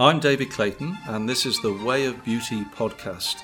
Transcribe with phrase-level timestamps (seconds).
[0.00, 3.42] I'm David Clayton, and this is the Way of Beauty podcast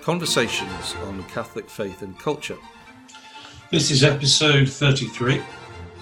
[0.00, 2.56] conversations on Catholic faith and culture.
[3.70, 5.42] This is episode 33.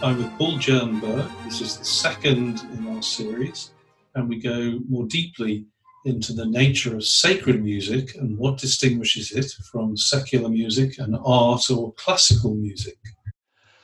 [0.00, 1.28] I'm with Paul Jernberg.
[1.46, 3.72] This is the second in our series,
[4.14, 5.66] and we go more deeply
[6.04, 11.68] into the nature of sacred music and what distinguishes it from secular music and art
[11.70, 12.98] or classical music.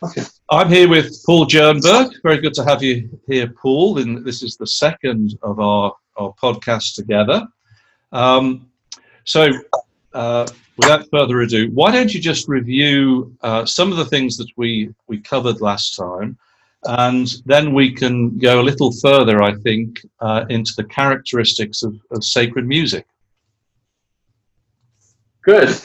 [0.01, 0.23] Okay.
[0.49, 2.13] I'm here with Paul Jernberg.
[2.23, 3.99] Very good to have you here, Paul.
[3.99, 7.47] And this is the second of our our podcast together.
[8.13, 8.71] Um,
[9.25, 9.53] so,
[10.13, 10.47] uh,
[10.77, 14.95] without further ado, why don't you just review uh, some of the things that we,
[15.09, 16.37] we covered last time,
[16.85, 21.99] and then we can go a little further, I think, uh, into the characteristics of,
[22.11, 23.07] of sacred music.
[25.43, 25.79] Good.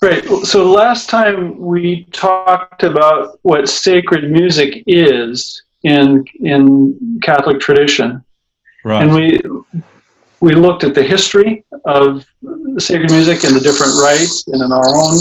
[0.00, 0.24] Great.
[0.44, 8.24] So last time we talked about what sacred music is in in Catholic tradition,
[8.84, 9.02] Right.
[9.02, 9.40] And we
[10.40, 12.24] we looked at the history of
[12.78, 15.18] sacred music and the different rites, and in our own.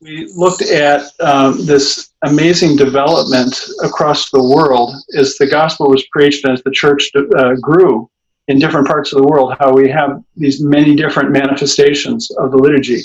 [0.00, 6.42] We looked at um, this amazing development across the world as the gospel was preached
[6.44, 8.10] and as the church uh, grew
[8.48, 12.56] in different parts of the world, how we have these many different manifestations of the
[12.56, 13.02] liturgy.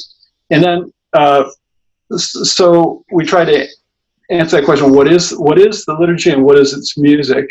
[0.50, 1.50] And then, uh,
[2.16, 3.68] so we try to
[4.30, 7.48] answer that question what is, what is the liturgy and what is its music?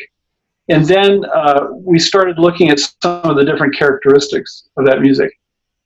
[0.68, 5.30] And then uh, we started looking at some of the different characteristics of that music.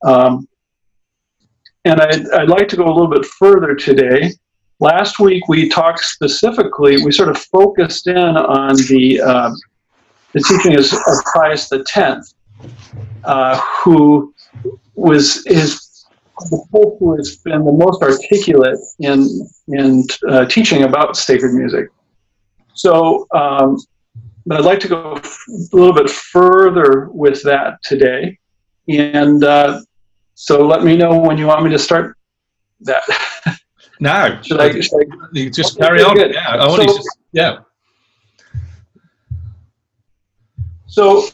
[0.04, 0.48] Um,
[1.84, 4.32] and I'd, I'd, like to go a little bit further today.
[4.78, 9.50] Last week we talked specifically, we sort of focused in on the, uh,
[10.32, 12.34] the teaching of, of Pius X,
[13.24, 14.32] uh, who
[14.94, 15.88] was his
[16.50, 21.88] the pope who has been the most articulate in in uh, teaching about sacred music.
[22.74, 23.78] So um,
[24.48, 28.38] but I'd like to go a little bit further with that today.
[28.88, 29.82] And uh,
[30.34, 32.16] so let me know when you want me to start
[32.80, 33.02] that.
[34.00, 36.14] No, should I, should I you just carry on?
[36.14, 36.32] Good.
[36.32, 37.59] Yeah, I want so, to just, yeah.
[40.86, 41.28] So,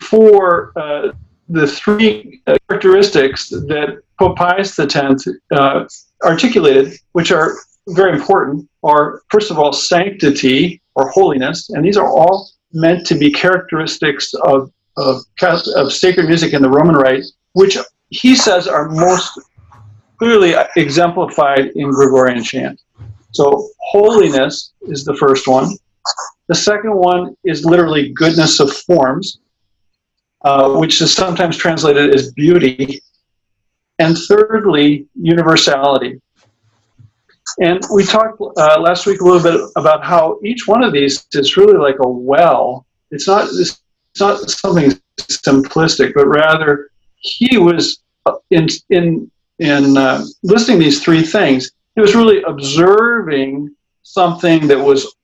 [0.00, 1.12] for uh,
[1.48, 5.86] the three characteristics that Pope Pius X uh,
[6.22, 7.56] articulated, which are
[7.88, 13.14] very important are, first of all, sanctity or holiness, and these are all meant to
[13.14, 15.22] be characteristics of, of,
[15.76, 17.78] of sacred music in the Roman Rite, which
[18.10, 19.38] he says are most
[20.18, 22.80] clearly exemplified in Gregorian chant.
[23.32, 25.76] So, holiness is the first one.
[26.48, 29.40] The second one is literally goodness of forms,
[30.44, 33.00] uh, which is sometimes translated as beauty.
[33.98, 36.20] And thirdly, universality.
[37.58, 41.26] And we talked uh, last week a little bit about how each one of these
[41.32, 42.86] is really like a well.
[43.10, 43.80] It's not it's
[44.20, 51.22] not something simplistic, but rather he was uh, in in in uh, listing these three
[51.22, 51.70] things.
[51.94, 55.14] He was really observing something that was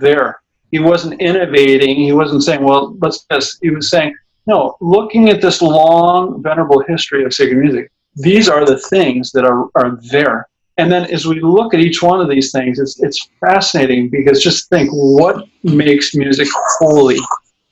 [0.00, 0.40] there.
[0.70, 1.96] He wasn't innovating.
[1.96, 4.16] He wasn't saying, "Well, let's this." He was saying,
[4.46, 9.44] "No." Looking at this long, venerable history of sacred music, these are the things that
[9.44, 13.00] are are there and then as we look at each one of these things, it's,
[13.02, 16.48] it's fascinating because just think what makes music
[16.78, 17.18] holy?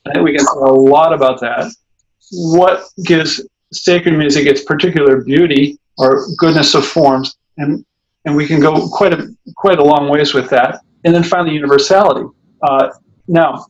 [0.05, 1.73] I think we can talk a lot about that.
[2.31, 3.41] What gives
[3.73, 7.35] sacred music its particular beauty or goodness of forms?
[7.57, 7.85] And,
[8.25, 9.27] and we can go quite a,
[9.57, 10.79] quite a long ways with that.
[11.03, 12.25] And then finally, universality.
[12.61, 12.89] Uh,
[13.27, 13.65] now,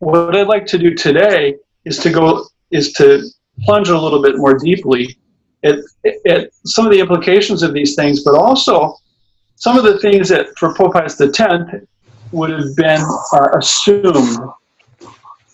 [0.00, 1.56] what I'd like to do today
[1.86, 3.22] is to go is to
[3.60, 5.16] plunge a little bit more deeply
[5.64, 5.78] at,
[6.26, 8.96] at some of the implications of these things, but also
[9.56, 11.38] some of the things that for Pope Pius X
[12.32, 13.00] would have been
[13.32, 14.38] uh, assumed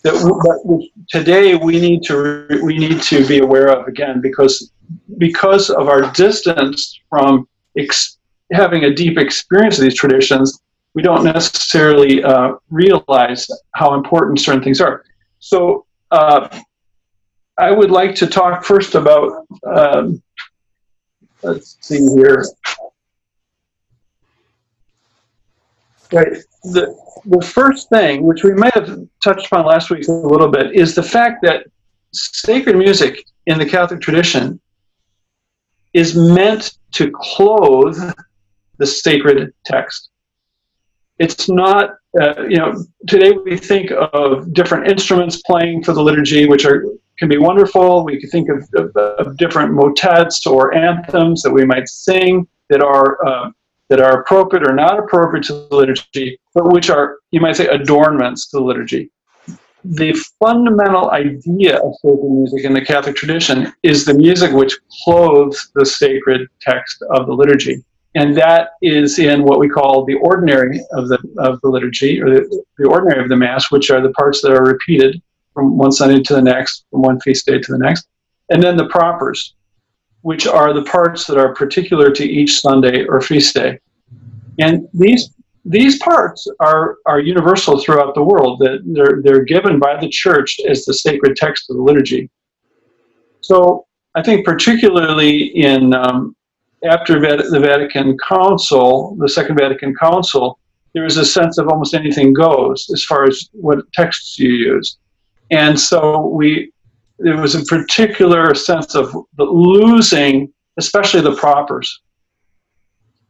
[0.03, 4.71] that, that today we need to we need to be aware of again because
[5.17, 7.47] because of our distance from
[7.77, 8.17] ex-
[8.51, 10.61] having a deep experience of these traditions,
[10.93, 15.03] we don't necessarily uh, realize how important certain things are.
[15.39, 16.47] So uh,
[17.59, 20.23] I would like to talk first about, um,
[21.43, 22.45] let's see here.
[26.11, 26.37] Right.
[26.63, 26.95] The,
[27.25, 30.95] the first thing, which we might have touched upon last week a little bit, is
[30.95, 31.65] the fact that
[32.13, 34.59] sacred music in the Catholic tradition
[35.93, 37.99] is meant to clothe
[38.77, 40.09] the sacred text.
[41.19, 42.73] It's not, uh, you know,
[43.07, 46.85] today we think of different instruments playing for the liturgy, which are
[47.19, 48.05] can be wonderful.
[48.05, 52.81] We can think of, of, of different motets or anthems that we might sing that
[52.81, 53.51] are uh,
[53.89, 57.67] that are appropriate or not appropriate to the liturgy, but which are, you might say,
[57.67, 59.09] adornments to the liturgy.
[59.83, 65.71] The fundamental idea of sacred music in the Catholic tradition is the music which clothes
[65.73, 67.83] the sacred text of the liturgy.
[68.13, 72.29] And that is in what we call the ordinary of the, of the liturgy, or
[72.29, 75.19] the, the ordinary of the Mass, which are the parts that are repeated
[75.59, 78.07] from one Sunday to the next, from one feast day to the next.
[78.49, 79.55] And then the propers,
[80.21, 83.79] which are the parts that are particular to each Sunday or feast day.
[84.59, 85.33] And these
[85.65, 88.59] these parts are, are universal throughout the world.
[88.59, 92.29] That they're, they're given by the church as the sacred text of the liturgy.
[93.41, 93.85] So
[94.15, 95.31] I think particularly
[95.69, 96.35] in um,
[96.89, 100.57] after the Vatican Council, the Second Vatican Council,
[100.93, 104.97] there was a sense of almost anything goes as far as what texts you use.
[105.51, 106.71] And so we
[107.19, 112.01] there was a particular sense of losing, especially the propers.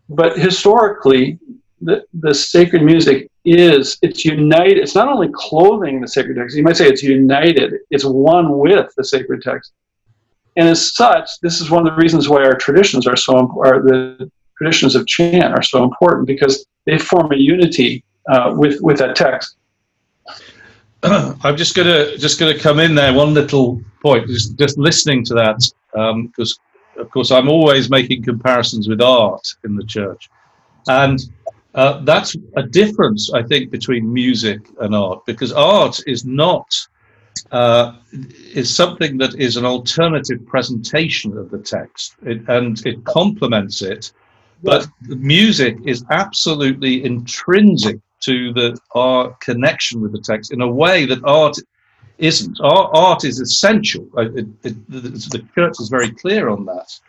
[0.09, 1.39] But historically,
[1.81, 4.77] the, the sacred music is it's united.
[4.77, 6.55] It's not only clothing the sacred text.
[6.55, 7.73] You might say it's united.
[7.89, 9.73] It's one with the sacred text.
[10.55, 13.85] And as such, this is one of the reasons why our traditions are so important.
[13.85, 18.97] The traditions of chant are so important because they form a unity uh, with with
[18.97, 19.55] that text.
[21.03, 23.13] I'm just gonna just gonna come in there.
[23.13, 26.59] One little point, just, just listening to that, because
[26.95, 30.29] um, of course I'm always making comparisons with art in the church,
[30.89, 31.19] and
[31.73, 36.67] uh, that's a difference I think between music and art because art is not
[37.51, 37.93] uh,
[38.53, 44.11] is something that is an alternative presentation of the text, it, and it complements it.
[44.63, 51.05] But music is absolutely intrinsic to the our connection with the text in a way
[51.05, 51.57] that art
[52.17, 52.59] isn't.
[52.61, 54.07] Our art is essential.
[54.17, 56.99] It, it, the church is very clear on that,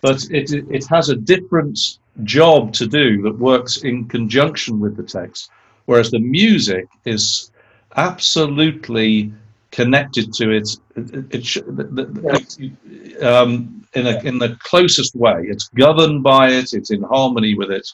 [0.00, 1.78] but it it has a different
[2.22, 5.50] job to do that works in conjunction with the text,
[5.86, 7.50] whereas the music is
[7.96, 9.32] absolutely
[9.70, 11.56] connected to it, it,
[12.60, 15.46] it um, in, a, in the closest way.
[15.48, 17.92] It's governed by it, it's in harmony with it.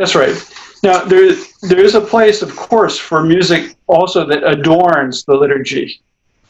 [0.00, 0.34] That's right.
[0.82, 6.00] Now, there, there is a place, of course, for music also that adorns the liturgy.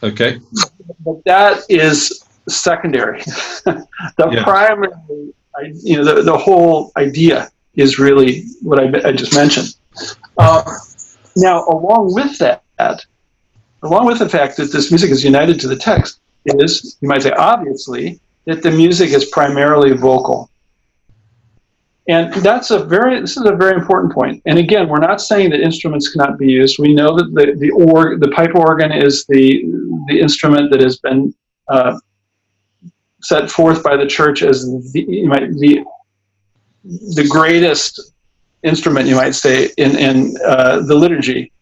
[0.04, 0.38] Okay.
[1.00, 3.22] But that is secondary.
[3.64, 3.88] the
[4.30, 4.44] yeah.
[4.44, 4.92] primary,
[5.82, 9.74] you know, the, the whole idea is really what I, I just mentioned.
[10.38, 10.62] Uh,
[11.34, 12.62] now, along with that,
[13.82, 17.22] along with the fact that this music is united to the text, is, you might
[17.22, 20.50] say, obviously, that the music is primarily vocal.
[22.10, 24.42] And that's a very this is a very important point.
[24.44, 26.80] And again, we're not saying that instruments cannot be used.
[26.80, 29.62] We know that the the org, the pipe organ is the
[30.08, 31.32] the instrument that has been
[31.68, 31.96] uh,
[33.22, 35.84] set forth by the church as the you might the
[37.14, 38.00] the greatest
[38.64, 41.52] instrument you might say in in uh, the liturgy,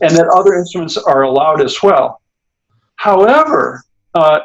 [0.00, 2.22] and that other instruments are allowed as well.
[2.96, 3.84] However,
[4.14, 4.40] uh,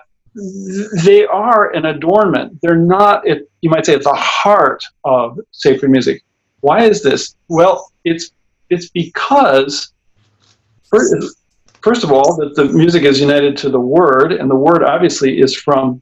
[1.04, 2.60] they are an adornment.
[2.62, 6.24] They're not, you might say, at the heart of sacred music.
[6.62, 7.36] Why is this?
[7.48, 8.32] Well, it's
[8.70, 9.94] it's because
[10.90, 11.16] first,
[11.82, 15.40] first of all that the music is united to the word, and the word obviously
[15.40, 16.02] is from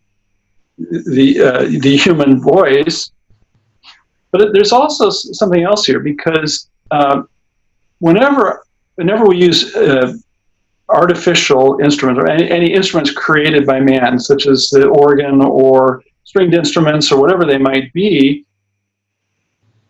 [0.78, 3.12] the uh, the human voice.
[4.32, 7.30] But there's also something else here because um,
[8.00, 8.66] whenever
[8.96, 10.14] whenever we use uh,
[10.90, 16.54] artificial instruments or any, any instruments created by man, such as the organ or stringed
[16.54, 18.46] instruments or whatever they might be,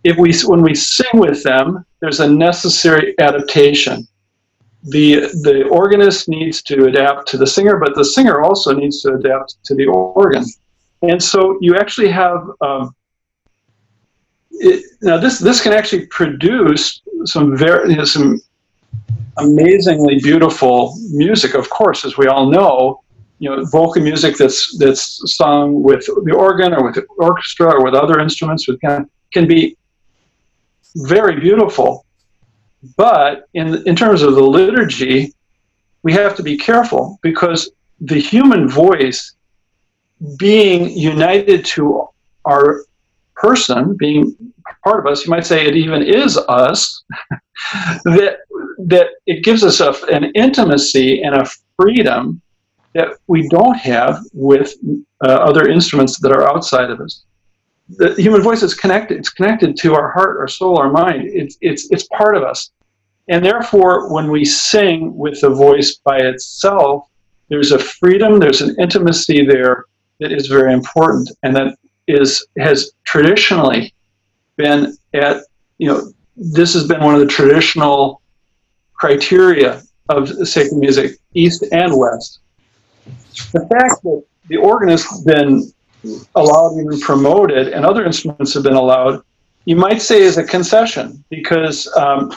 [0.06, 4.08] if we when we sing with them, there's a necessary adaptation.
[4.84, 9.16] The the organist needs to adapt to the singer, but the singer also needs to
[9.16, 10.46] adapt to the organ,
[11.02, 12.48] and so you actually have.
[12.62, 12.96] Um,
[14.52, 18.40] it, now this this can actually produce some very you know, some
[19.38, 23.02] amazingly beautiful music, of course, as we all know.
[23.40, 27.84] You know, vocal music that's that's sung with the organ or with the orchestra or
[27.84, 29.78] with other instruments can can be
[30.96, 32.06] very beautiful.
[32.96, 35.34] But in in terms of the liturgy,
[36.04, 39.36] we have to be careful because the human voice
[40.38, 42.08] being united to
[42.46, 42.86] our
[43.36, 44.36] person, being
[44.84, 47.04] part of us, you might say it even is us,
[48.06, 48.38] that
[48.78, 52.42] that it gives us a, an intimacy and a freedom
[52.94, 54.74] that we don't have with
[55.24, 57.24] uh, other instruments that are outside of us.
[57.90, 59.18] The human voice is connected.
[59.18, 61.24] It's connected to our heart, our soul, our mind.
[61.26, 62.72] It's, it's, it's part of us.
[63.28, 67.08] And therefore, when we sing with the voice by itself,
[67.50, 69.86] there's a freedom, there's an intimacy there
[70.20, 71.76] that is very important and that
[72.08, 73.94] is has traditionally
[74.58, 75.44] been at,
[75.78, 78.22] you know, this has been one of the traditional
[79.06, 82.40] criteria of sacred music, East and West.
[83.54, 85.72] The fact that the organ has been
[86.36, 89.22] allowed and promoted and other instruments have been allowed,
[89.66, 92.36] you might say is a concession because um,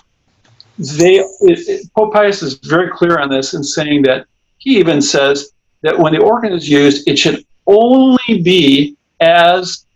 [0.98, 4.26] they, it, it, Pope Pius is very clear on this in saying that
[4.58, 5.50] he even says
[5.82, 9.87] that when the organ is used, it should only be as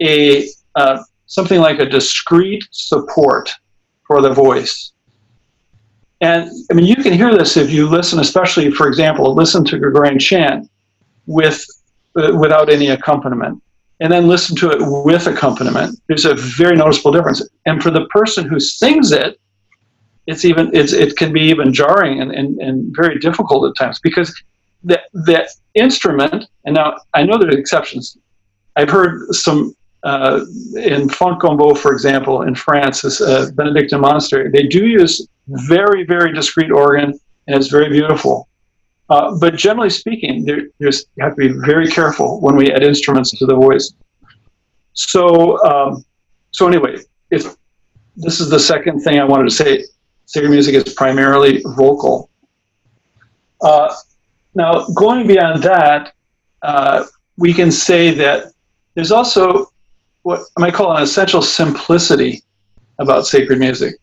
[0.00, 3.50] a uh, something like a discreet support
[4.06, 4.92] for the voice.
[6.22, 9.78] And I mean, you can hear this if you listen, especially, for example, listen to
[9.78, 10.70] Gregorian chant
[11.26, 11.66] with
[12.16, 13.60] uh, without any accompaniment,
[14.00, 16.00] and then listen to it with accompaniment.
[16.06, 17.42] There's a very noticeable difference.
[17.66, 19.40] And for the person who sings it,
[20.28, 23.98] it's even it's, it can be even jarring and, and, and very difficult at times
[24.00, 24.32] because
[24.84, 26.46] that that instrument.
[26.66, 28.16] And now I know there's exceptions.
[28.76, 29.74] I've heard some
[30.04, 30.44] uh,
[30.76, 36.32] in Fontgombault, for example, in France, this uh, Benedictine monastery, they do use very, very
[36.32, 38.48] discreet organ, and it's very beautiful.
[39.10, 42.82] Uh, but generally speaking, there, there's, you have to be very careful when we add
[42.82, 43.92] instruments to the voice.
[44.94, 46.04] So, um,
[46.52, 46.98] so anyway,
[47.30, 47.54] if
[48.16, 49.84] this is the second thing I wanted to say,
[50.26, 52.30] sacred music is primarily vocal.
[53.60, 53.94] Uh,
[54.54, 56.12] now, going beyond that,
[56.62, 57.04] uh,
[57.36, 58.52] we can say that
[58.94, 59.72] there's also
[60.22, 62.42] what I might call an essential simplicity
[62.98, 63.94] about sacred music.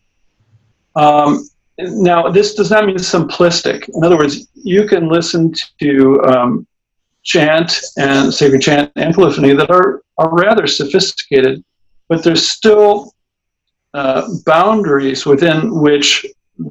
[1.00, 3.88] Um, now, this does not mean simplistic.
[3.94, 6.66] In other words, you can listen to um,
[7.22, 11.64] chant and sacred chant and polyphony that are, are rather sophisticated,
[12.08, 13.14] but there's still
[13.94, 16.26] uh, boundaries within which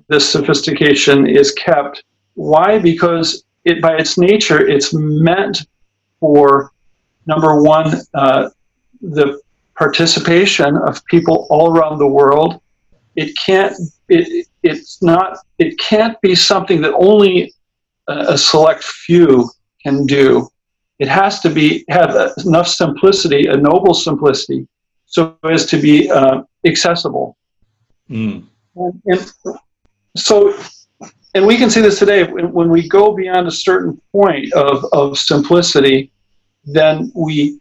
[0.07, 2.03] this sophistication is kept.
[2.35, 2.77] Why?
[2.77, 5.65] Because it, by its nature, it's meant
[6.19, 6.71] for
[7.25, 8.49] number one, uh,
[9.01, 9.41] the
[9.75, 12.61] participation of people all around the world.
[13.15, 13.75] It can't.
[14.07, 15.37] It, it's not.
[15.57, 17.53] It can't be something that only
[18.07, 19.49] a select few
[19.83, 20.49] can do.
[20.99, 24.67] It has to be have enough simplicity, a noble simplicity,
[25.05, 27.37] so as to be uh, accessible.
[28.09, 28.45] Mm.
[28.75, 29.33] And, and,
[30.17, 30.57] so,
[31.35, 35.17] and we can see this today when we go beyond a certain point of, of
[35.17, 36.11] simplicity,
[36.65, 37.59] then we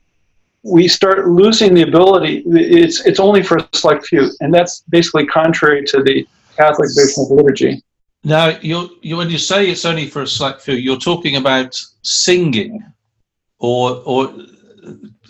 [0.62, 2.42] we start losing the ability.
[2.46, 7.24] It's it's only for a select few, and that's basically contrary to the Catholic vision
[7.24, 7.82] of liturgy.
[8.24, 11.80] Now, you you when you say it's only for a select few, you're talking about
[12.02, 12.84] singing,
[13.58, 14.34] or or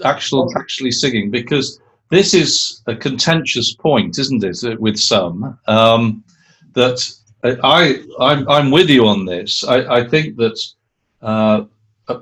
[0.05, 1.81] actual actually singing, because
[2.11, 6.25] this is a contentious point, isn't it, with some um,
[6.73, 6.99] that
[7.45, 9.65] I I'm I'm with you on this.
[9.65, 10.59] I, I think that
[11.21, 11.65] uh,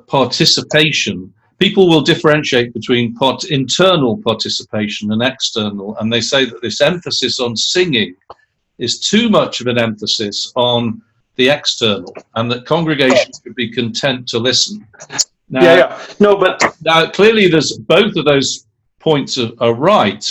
[0.09, 6.81] participation people will differentiate between part, internal participation and external, and they say that this
[6.81, 8.15] emphasis on singing
[8.79, 11.01] is too much of an emphasis on
[11.37, 14.87] the external, and that congregations should be content to listen.
[15.49, 18.67] Now, yeah, yeah, no, but now clearly, there's both of those
[18.99, 20.25] points are, are right.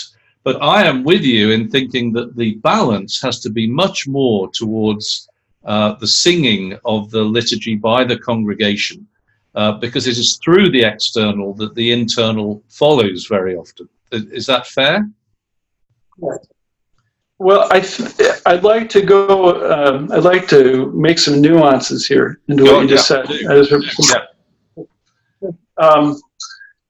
[0.43, 4.47] But I am with you in thinking that the balance has to be much more
[4.51, 5.27] towards
[5.63, 9.07] uh, the singing of the liturgy by the congregation
[9.55, 13.87] uh, because it is through the external that the internal follows very often.
[14.11, 15.09] Is that fair?
[17.37, 19.71] Well, I th- I'd like to go.
[19.71, 23.25] Um, I'd like to make some nuances here into what you just said.
[25.41, 25.51] Yeah.
[25.77, 26.19] Um,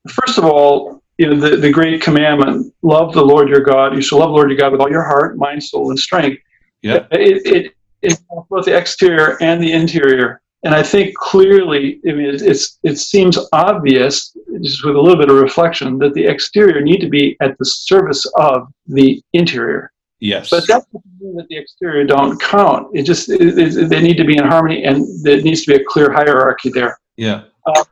[0.08, 3.96] first of all, you know the, the great commandment: love the Lord your God.
[3.96, 6.42] You shall love the Lord your God with all your heart, mind, soul, and strength.
[6.84, 7.08] Yeah.
[7.12, 8.20] It, it, it
[8.50, 10.42] both the exterior and the interior.
[10.66, 15.30] And I think clearly, I mean, it's it seems obvious, just with a little bit
[15.30, 19.92] of reflection, that the exterior need to be at the service of the interior.
[20.20, 20.50] Yes.
[20.50, 22.88] But that doesn't mean that the exterior don't count.
[22.96, 25.82] It just it, it, they need to be in harmony, and there needs to be
[25.84, 26.98] a clear hierarchy there.
[27.16, 27.44] Yeah.
[27.68, 27.84] Uh,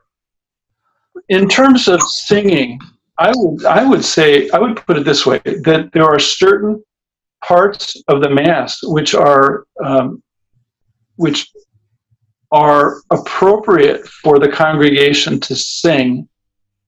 [1.30, 2.80] in terms of singing,
[3.20, 6.84] I would I would say I would put it this way: that there are certain
[7.46, 10.24] parts of the mass which are um,
[11.18, 11.52] which
[12.54, 16.28] are appropriate for the congregation to sing.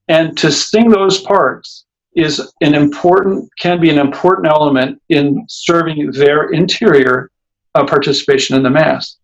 [0.07, 6.12] And to sing those parts is an important can be an important element in serving
[6.12, 7.29] their interior
[7.74, 9.17] uh, participation in the mass.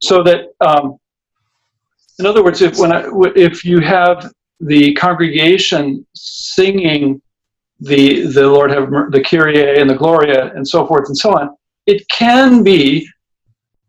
[0.00, 0.98] So that um,
[2.18, 7.20] in other words if when I, if you have the congregation singing
[7.80, 11.54] the the lord have the kyrie and the gloria and so forth and so on
[11.84, 13.06] it can be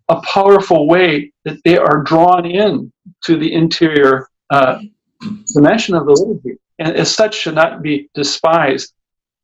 [0.10, 2.92] a powerful way that they are drawn in
[3.24, 4.80] to the interior uh,
[5.54, 8.94] dimension of the liturgy, and as such should not be despised.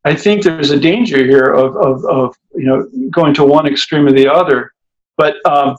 [0.04, 4.06] I think there's a danger here of, of, of you know going to one extreme
[4.06, 4.72] or the other.
[5.16, 5.76] But um,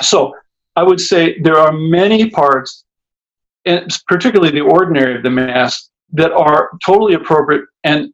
[0.00, 0.34] so
[0.76, 2.84] I would say there are many parts,
[3.64, 8.12] and particularly the ordinary of the mass, that are totally appropriate and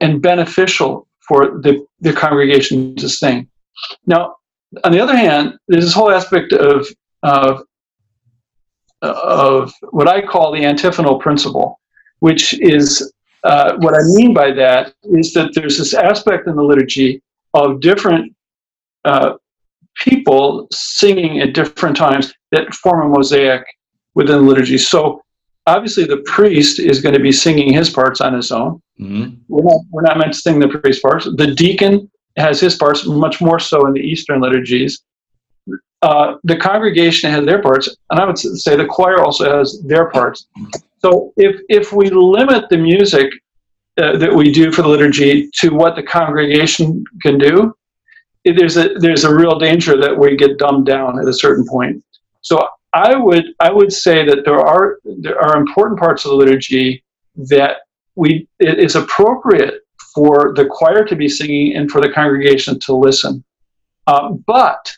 [0.00, 3.48] and beneficial for the, the congregation to sing.
[4.04, 4.34] Now,
[4.84, 6.86] on the other hand, there's this whole aspect of
[7.22, 7.62] of
[9.02, 11.80] of what I call the antiphonal principle,
[12.20, 13.12] which is
[13.44, 17.20] uh, what I mean by that is that there's this aspect in the liturgy
[17.54, 18.34] of different
[19.04, 19.34] uh,
[19.96, 23.64] people singing at different times that form a mosaic
[24.14, 24.78] within the liturgy.
[24.78, 25.22] So
[25.66, 28.80] obviously the priest is going to be singing his parts on his own.
[29.00, 29.34] Mm-hmm.
[29.48, 31.24] We're, not, we're not meant to sing the priest parts.
[31.36, 35.02] The deacon has his parts, much more so in the Eastern liturgies.
[36.02, 40.10] Uh, the congregation has their parts, and I would say the choir also has their
[40.10, 40.46] parts.
[41.00, 43.32] So if if we limit the music
[43.98, 47.74] uh, that we do for the liturgy to what the congregation can do,
[48.44, 52.02] there's a there's a real danger that we get dumbed down at a certain point.
[52.40, 56.36] So I would I would say that there are there are important parts of the
[56.36, 57.04] liturgy
[57.36, 57.78] that
[58.16, 59.81] we it is appropriate
[60.14, 63.44] for the choir to be singing and for the congregation to listen.
[64.06, 64.92] Uh, but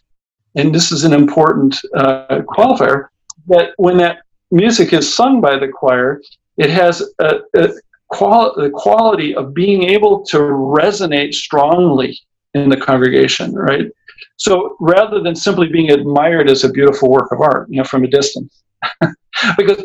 [0.55, 3.09] and this is an important uh, qualifier
[3.49, 4.19] that when that
[4.51, 6.21] music is sung by the choir,
[6.57, 7.69] it has a, a
[8.09, 12.19] quali- the quality of being able to resonate strongly
[12.55, 13.91] in the congregation, right?
[14.37, 18.05] So rather than simply being admired as a beautiful work of art, you know, from
[18.05, 18.63] a distance,
[19.57, 19.83] because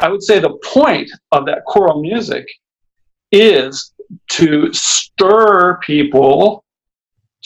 [0.00, 2.46] I would say the point of that choral music
[3.30, 3.91] is
[4.28, 6.64] to stir people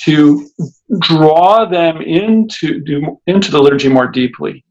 [0.04, 0.48] to
[1.00, 4.64] draw them into into the liturgy more deeply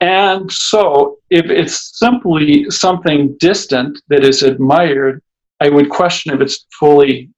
[0.00, 5.20] and so if it's simply something distant that is admired
[5.60, 7.28] i would question if it's fully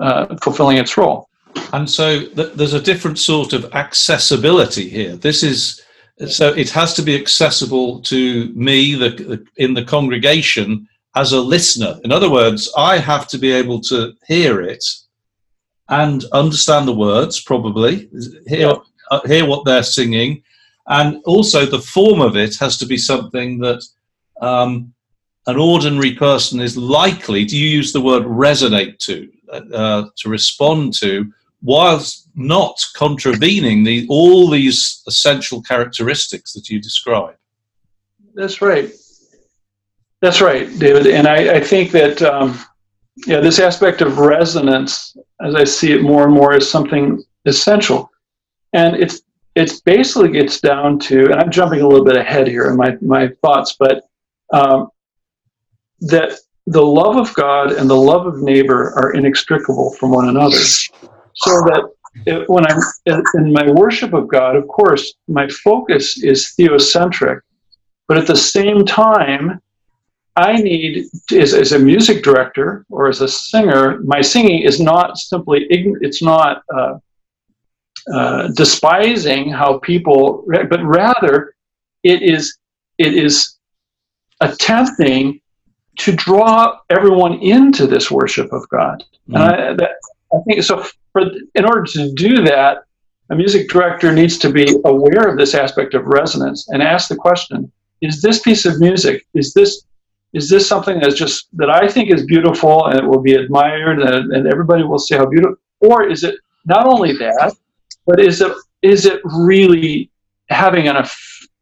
[0.00, 1.28] uh, fulfilling its role
[1.72, 5.16] and so th- there's a different sort of accessibility here.
[5.16, 5.82] This is
[6.26, 11.40] so it has to be accessible to me, the, the, in the congregation, as a
[11.40, 11.98] listener.
[12.04, 14.84] In other words, I have to be able to hear it
[15.88, 18.08] and understand the words, probably
[18.46, 18.72] hear
[19.10, 20.42] uh, hear what they're singing,
[20.86, 23.82] and also the form of it has to be something that
[24.40, 24.92] um,
[25.46, 27.44] an ordinary person is likely.
[27.44, 29.14] Do you use the word resonate to
[29.52, 31.32] uh, to respond to?
[31.62, 37.34] whilst not contravening the, all these essential characteristics that you describe.
[38.34, 38.92] That's right.
[40.20, 41.06] That's right, David.
[41.06, 42.58] And I, I think that um,
[43.26, 48.10] yeah, this aspect of resonance, as I see it more and more, is something essential.
[48.72, 49.22] And it's
[49.54, 52.96] it's basically gets down to, and I'm jumping a little bit ahead here in my,
[53.00, 54.04] my thoughts, but
[54.52, 54.88] um,
[56.00, 60.58] that the love of God and the love of neighbor are inextricable from one another
[60.58, 61.90] so that
[62.26, 62.78] it, when I'm
[63.34, 67.40] in my worship of God, of course, my focus is theocentric,
[68.06, 69.60] but at the same time,
[70.38, 75.18] I need, as, as a music director or as a singer, my singing is not
[75.18, 76.98] simply, it's not uh,
[78.12, 81.54] uh, despising how people, but rather
[82.04, 82.56] it is,
[82.98, 83.56] it is
[84.40, 85.40] attempting
[85.96, 89.02] to draw everyone into this worship of God.
[89.28, 89.36] Mm-hmm.
[89.36, 89.90] And I, that,
[90.32, 91.22] I think so for
[91.56, 92.84] in order to do that,
[93.30, 97.16] a music director needs to be aware of this aspect of resonance and ask the
[97.16, 97.70] question:
[98.00, 99.26] Is this piece of music?
[99.34, 99.84] Is this
[100.32, 104.00] is this something that's just that I think is beautiful and it will be admired
[104.00, 105.56] and, and everybody will say how beautiful?
[105.80, 106.36] Or is it
[106.66, 107.54] not only that,
[108.06, 110.10] but is it is it really
[110.50, 111.04] having an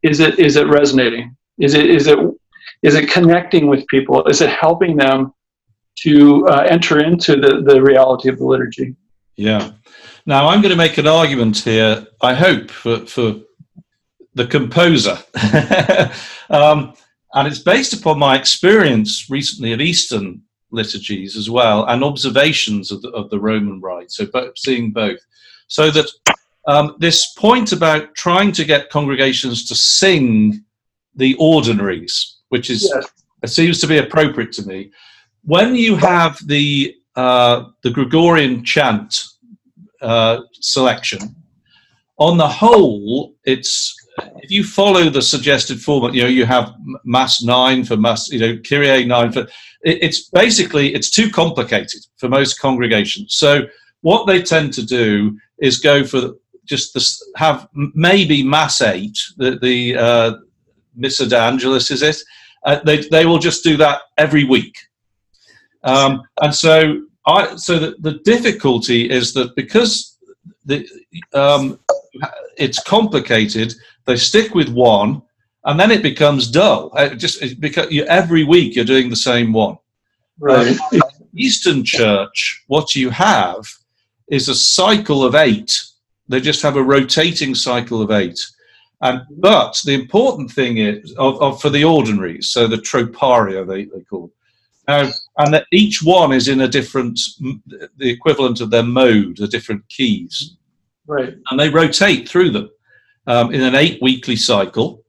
[0.03, 1.35] is it is it resonating?
[1.57, 2.19] Is it is it
[2.83, 4.25] is it connecting with people?
[4.25, 5.33] Is it helping them
[5.99, 8.95] to uh, enter into the, the reality of the liturgy?
[9.35, 9.71] Yeah.
[10.25, 12.05] Now I'm going to make an argument here.
[12.21, 13.35] I hope for for
[14.35, 15.17] the composer,
[16.49, 16.93] um,
[17.37, 22.99] and it's based upon my experience recently of Eastern liturgies as well, and observations of
[23.03, 24.11] the, of the Roman rite.
[24.11, 25.19] So, seeing both,
[25.67, 26.09] so that
[26.67, 30.63] um, this point about trying to get congregations to sing
[31.15, 33.53] the ordinaries, which is yes.
[33.53, 34.91] seems to be appropriate to me,
[35.43, 39.23] when you have the uh, the Gregorian chant
[40.01, 41.35] uh, selection,
[42.17, 43.95] on the whole, it's
[44.37, 48.39] if you follow the suggested format, you know, you have mass nine for mass, you
[48.39, 49.41] know, Kyrie nine for.
[49.83, 53.35] It, it's basically it's too complicated for most congregations.
[53.35, 53.67] So
[54.01, 56.33] what they tend to do is go for
[56.65, 60.33] just have maybe mass eight, the the uh,
[60.95, 62.17] Missa de Angelis is it?
[62.65, 64.75] Uh, they they will just do that every week,
[65.83, 70.17] um, and so I so the, the difficulty is that because
[70.65, 70.87] the
[71.33, 71.79] um,
[72.57, 73.73] it's complicated,
[74.07, 75.21] they stick with one,
[75.65, 76.91] and then it becomes dull.
[76.95, 79.77] It just because you, every week you're doing the same one.
[80.39, 80.79] Right.
[80.93, 81.01] Um,
[81.35, 83.67] Eastern Church, what you have
[84.29, 85.83] is a cycle of eight.
[86.29, 88.39] They just have a rotating cycle of eight.
[89.01, 93.85] And but the important thing is of, of for the ordinaries, so the troparia they,
[93.85, 94.31] they call.
[94.87, 97.19] Now, and that each one is in a different,
[97.97, 100.55] the equivalent of their mode, the different keys.
[101.05, 101.35] Right.
[101.51, 102.69] And they rotate through them
[103.27, 105.03] um, in an eight weekly cycle.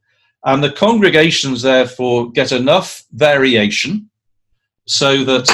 [0.44, 4.10] And the congregations, therefore, get enough variation
[4.86, 5.50] so that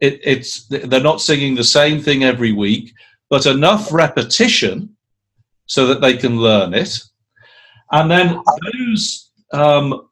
[0.00, 2.92] it, it's they're not singing the same thing every week,
[3.30, 4.96] but enough repetition
[5.66, 6.98] so that they can learn it.
[7.92, 10.08] And then those um,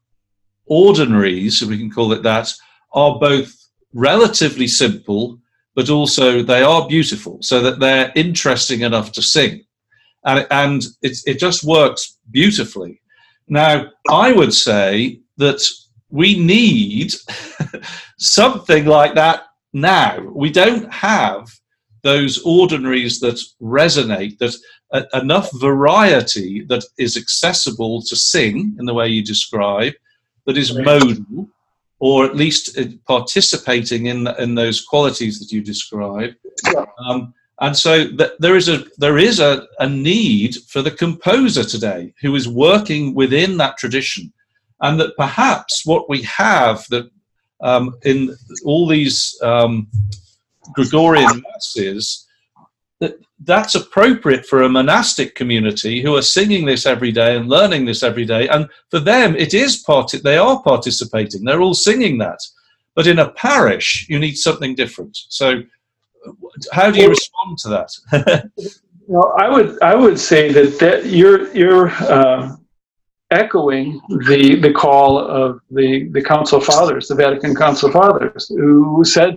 [0.67, 2.53] ordinaries, if we can call it that,
[2.93, 3.55] are both
[3.93, 5.38] relatively simple,
[5.75, 9.63] but also they are beautiful, so that they're interesting enough to sing.
[10.25, 13.01] And, and it, it just works beautifully.
[13.49, 15.63] Now, I would say that
[16.11, 17.13] we need
[18.19, 20.21] something like that now.
[20.21, 21.49] We don't have
[22.03, 24.55] those ordinaries that resonate, that
[24.93, 29.95] uh, enough variety that is accessible to sing in the way you describe,
[30.47, 31.49] that is modal,
[31.99, 36.35] or at least uh, participating in in those qualities that you describe.
[36.99, 41.64] Um, and so th- there is a there is a, a need for the composer
[41.64, 44.31] today who is working within that tradition,
[44.83, 47.11] and that perhaps what we have that
[47.62, 49.88] um, in all these um,
[50.74, 52.27] Gregorian masses
[53.00, 57.87] that that's appropriate for a monastic community who are singing this every day and learning
[57.87, 58.46] this every day.
[58.48, 61.44] And for them it is part they are participating.
[61.44, 62.40] They're all singing that.
[62.94, 65.16] But in a parish you need something different.
[65.29, 65.62] So
[66.73, 68.51] how do you respond to that?
[69.07, 72.57] Well i would i would say that, that you're you're uh,
[73.31, 79.37] echoing the the call of the the council fathers the vatican council fathers who said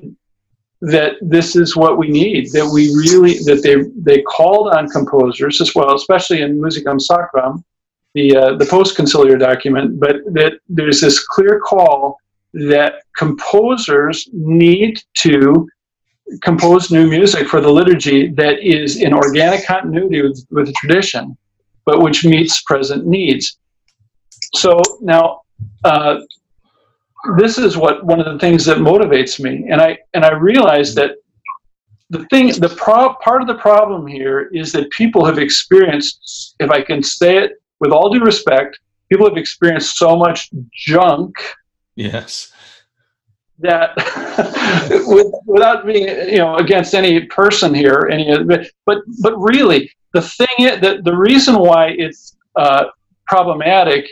[0.81, 3.75] that this is what we need that we really that they
[4.09, 7.63] they called on composers as well especially in musicam sacram
[8.13, 12.17] the uh, the post conciliar document but that there's this clear call
[12.53, 15.67] that composers need to
[16.41, 21.37] compose new music for the liturgy that is in organic continuity with, with the tradition
[21.85, 23.57] but which meets present needs.
[24.53, 25.41] So now
[25.85, 26.19] uh,
[27.37, 30.93] this is what one of the things that motivates me and i and i realize
[30.95, 31.11] that
[32.09, 36.69] the thing the pro- part of the problem here is that people have experienced if
[36.69, 41.35] i can say it with all due respect people have experienced so much junk
[41.95, 42.53] yes
[43.59, 43.95] that
[45.07, 48.43] with, without being you know against any person here any
[48.85, 52.85] but but really the thing is that the reason why it's uh,
[53.25, 54.07] problematic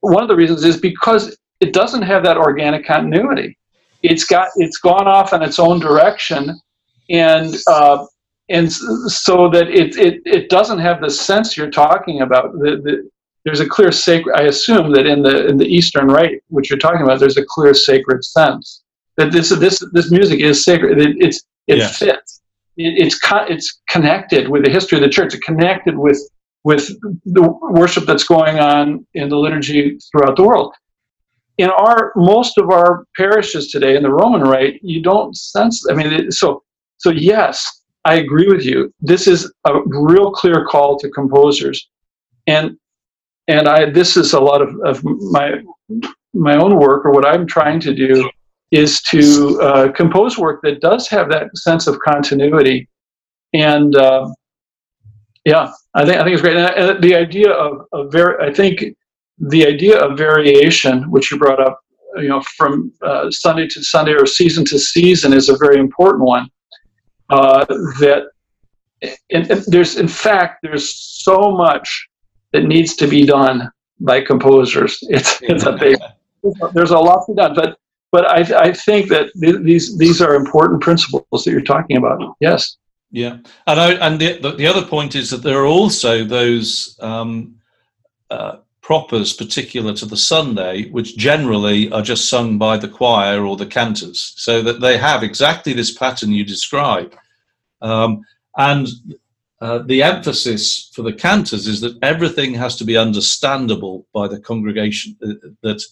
[0.00, 3.56] one of the reasons is because it doesn't have that organic continuity.
[4.02, 6.60] It's got it's gone off in its own direction,
[7.08, 8.04] and uh,
[8.50, 12.52] and so that it, it it doesn't have the sense you're talking about.
[12.52, 13.10] The, the,
[13.44, 14.34] there's a clear sacred.
[14.36, 17.44] I assume that in the in the Eastern Rite, which you're talking about, there's a
[17.46, 18.82] clear sacred sense
[19.16, 21.00] that this this this music is sacred.
[21.00, 21.98] It, it's it yes.
[21.98, 22.40] fits.
[22.76, 25.34] It, it's co- it's connected with the history of the church.
[25.34, 26.20] It's connected with
[26.64, 26.88] with
[27.26, 30.74] the worship that's going on in the liturgy throughout the world
[31.58, 35.86] in our most of our parishes today in the Roman Rite, you don't sense.
[35.88, 36.62] I mean, so
[36.98, 38.92] so yes, I agree with you.
[39.00, 41.88] This is a real clear call to composers,
[42.46, 42.76] and
[43.48, 45.60] and I this is a lot of, of my
[46.32, 48.30] my own work or what I'm trying to do
[48.70, 52.88] is to uh, compose work that does have that sense of continuity,
[53.52, 54.28] and uh,
[55.44, 56.56] yeah, I think I think it's great.
[56.56, 58.96] And the idea of, of very, I think
[59.38, 61.80] the idea of variation, which you brought up,
[62.16, 66.24] you know, from uh, Sunday to Sunday or season to season, is a very important
[66.24, 66.48] one.
[67.30, 67.64] Uh,
[68.00, 68.24] that
[69.30, 72.08] and, and there's, in fact, there's so much
[72.54, 74.98] that needs to be done by composers.
[75.16, 75.96] It's, it's a big,
[76.72, 77.76] there's a lot to be done, but
[78.12, 82.36] but I, I think that th- these these are important principles that you're talking about.
[82.40, 82.76] Yes.
[83.10, 87.56] Yeah, and I, and the the other point is that there are also those um,
[88.30, 93.56] uh, propers particular to the Sunday, which generally are just sung by the choir or
[93.56, 97.16] the cantors, so that they have exactly this pattern you describe.
[97.82, 98.22] Um,
[98.56, 98.88] and
[99.64, 104.38] uh, the emphasis for the cantors is that everything has to be understandable by the
[104.38, 105.82] congregation, uh, that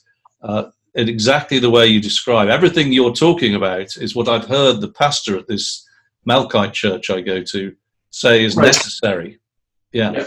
[0.43, 2.49] uh, in exactly the way you describe.
[2.51, 5.89] Everything you're talking about is what I've heard the pastor at this
[6.29, 7.75] Melkite church I go to
[8.11, 8.67] say is Right.
[8.67, 9.39] necessary.
[9.93, 10.13] Yeah.
[10.13, 10.27] Yeah.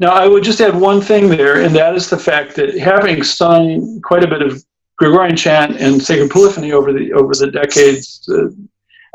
[0.00, 3.22] Now, I would just add one thing there, and that is the fact that having
[3.22, 4.64] sung quite a bit of
[4.96, 8.48] Gregorian chant and sacred polyphony over the over the decades, uh,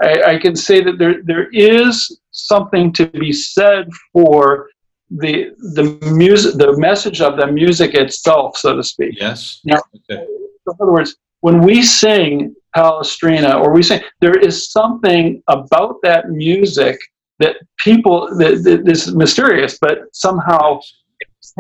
[0.02, 4.69] I, I can say that there there is something to be said for
[5.10, 9.15] the the music, the message of the music itself, so to speak.
[9.19, 9.62] Yes.
[9.63, 9.80] Yeah.
[10.10, 10.24] Okay.
[10.24, 16.30] In other words, when we sing Palestrina or we sing, there is something about that
[16.30, 17.00] music
[17.39, 20.80] that people that, that is mysterious, but somehow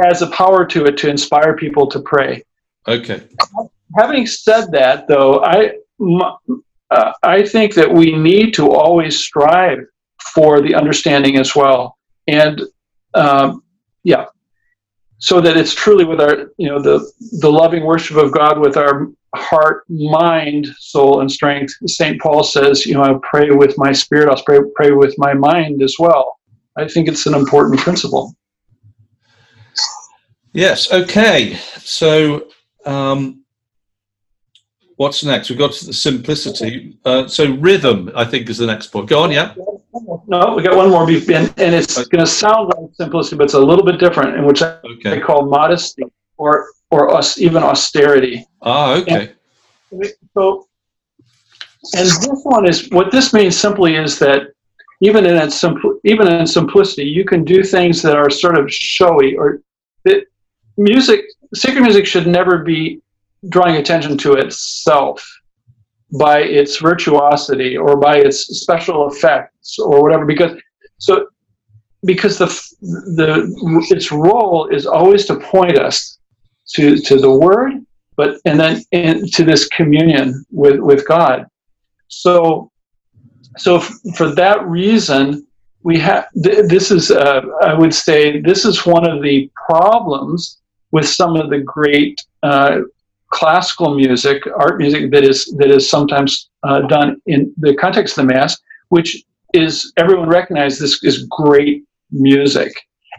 [0.03, 2.43] has a power to it to inspire people to pray.
[2.87, 3.21] Okay.
[3.97, 9.79] Having said that, though, I m- uh, I think that we need to always strive
[10.33, 12.61] for the understanding as well, and
[13.13, 13.63] um,
[14.03, 14.25] yeah,
[15.19, 17.09] so that it's truly with our you know the
[17.39, 21.73] the loving worship of God with our heart, mind, soul, and strength.
[21.87, 24.29] Saint Paul says, you know, I pray with my spirit.
[24.29, 26.39] I'll pray pray with my mind as well.
[26.77, 28.35] I think it's an important principle.
[30.53, 30.91] Yes.
[30.91, 31.55] Okay.
[31.79, 32.47] So,
[32.85, 33.43] um,
[34.95, 35.49] what's next?
[35.49, 36.97] We've got to the simplicity.
[37.03, 39.09] Uh, so, rhythm, I think, is the next point.
[39.09, 39.31] Go on.
[39.31, 39.53] Yeah.
[40.27, 43.43] No, we got one more, be- and, and it's going to sound like simplicity, but
[43.45, 45.19] it's a little bit different, in which I Okay.
[45.19, 46.03] call modesty
[46.37, 48.45] or or us even austerity.
[48.61, 48.95] Ah.
[49.01, 49.33] Okay.
[50.37, 50.67] So,
[51.95, 54.51] and this one is what this means simply is that
[55.01, 58.71] even in its simpl- even in simplicity, you can do things that are sort of
[58.71, 59.61] showy or
[60.05, 60.23] that
[60.77, 61.25] music.
[61.53, 63.01] Sacred music should never be
[63.49, 65.23] drawing attention to itself
[66.13, 70.25] by its virtuosity or by its special effects or whatever.
[70.25, 70.59] Because
[70.97, 71.27] so
[72.05, 72.47] because the
[73.15, 76.19] the its role is always to point us
[76.73, 81.45] to to the word but and then into this communion with with God.
[82.07, 82.71] So,
[83.57, 85.45] so f- for that reason,
[85.83, 86.27] we have.
[86.43, 91.35] Th- this is, uh, I would say, this is one of the problems with some
[91.35, 92.79] of the great uh,
[93.35, 98.25] classical music, art music that is that is sometimes uh, done in the context of
[98.25, 98.57] the mass,
[98.89, 99.09] which
[99.53, 102.71] is everyone recognizes this is great music,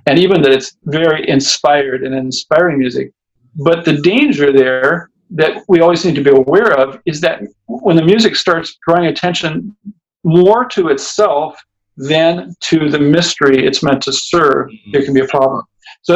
[0.07, 3.13] and even that it's very inspired and inspiring music.
[3.57, 7.97] But the danger there that we always need to be aware of is that when
[7.97, 9.77] the music starts drawing attention
[10.25, 11.61] more to itself
[11.97, 15.63] than to the mystery it's meant to serve, there can be a problem.
[16.03, 16.13] So,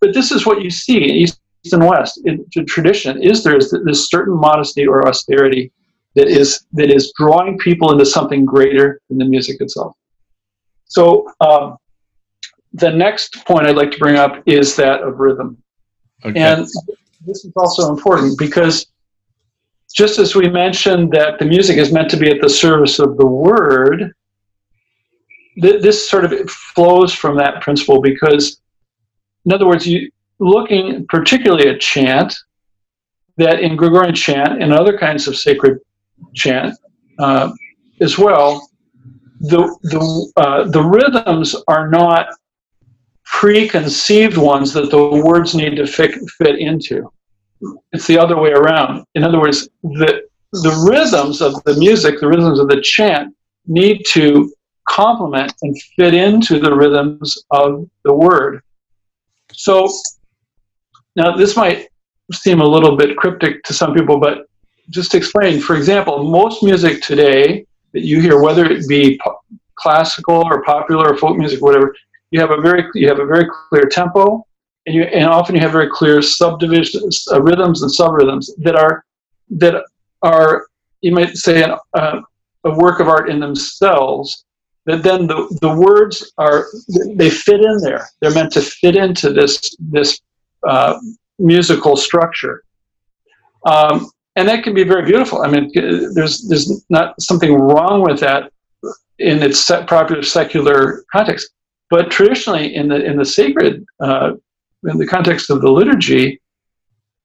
[0.00, 1.40] but this is what you see East
[1.72, 2.20] and West.
[2.24, 5.72] In the tradition, is there is this certain modesty or austerity
[6.14, 9.96] that is that is drawing people into something greater than the music itself.
[10.84, 11.76] So, um,
[12.72, 15.62] the next point I'd like to bring up is that of rhythm.
[16.24, 16.40] Okay.
[16.40, 16.66] And
[17.26, 18.86] this is also important because
[19.94, 23.16] just as we mentioned that the music is meant to be at the service of
[23.16, 24.12] the word,
[25.60, 28.60] th- this sort of flows from that principle because,
[29.44, 32.34] in other words, you looking particularly at chant,
[33.36, 35.78] that in Gregorian chant and other kinds of sacred
[36.34, 36.76] chant
[37.18, 37.52] uh,
[38.00, 38.68] as well,
[39.40, 42.28] the the uh, the rhythms are not
[43.24, 47.12] preconceived ones that the words need to fit, fit into.
[47.92, 49.04] It's the other way around.
[49.14, 50.22] In other words, the,
[50.52, 53.34] the rhythms of the music, the rhythms of the chant,
[53.66, 54.52] need to
[54.88, 58.62] complement and fit into the rhythms of the word.
[59.52, 59.88] So,
[61.16, 61.88] now this might
[62.32, 64.46] seem a little bit cryptic to some people, but
[64.90, 69.40] just explain, for example, most music today that you hear, whether it be po-
[69.76, 71.94] classical or popular or folk music, whatever,
[72.30, 74.44] you have a very you have a very clear tempo,
[74.86, 79.04] and you and often you have very clear subdivisions, uh, rhythms and subrhythms that are
[79.50, 79.82] that
[80.22, 80.66] are
[81.00, 82.20] you might say an, uh,
[82.64, 84.44] a work of art in themselves.
[84.84, 86.66] That then the the words are
[87.14, 88.08] they fit in there.
[88.20, 90.20] They're meant to fit into this this
[90.66, 90.98] uh,
[91.38, 92.64] musical structure.
[93.66, 95.42] Um, and that can be very beautiful.
[95.42, 95.70] I mean,
[96.14, 98.52] there's there's not something wrong with that
[99.18, 101.50] in its proper secular context.
[101.90, 104.32] But traditionally, in the in the sacred, uh,
[104.84, 106.40] in the context of the liturgy,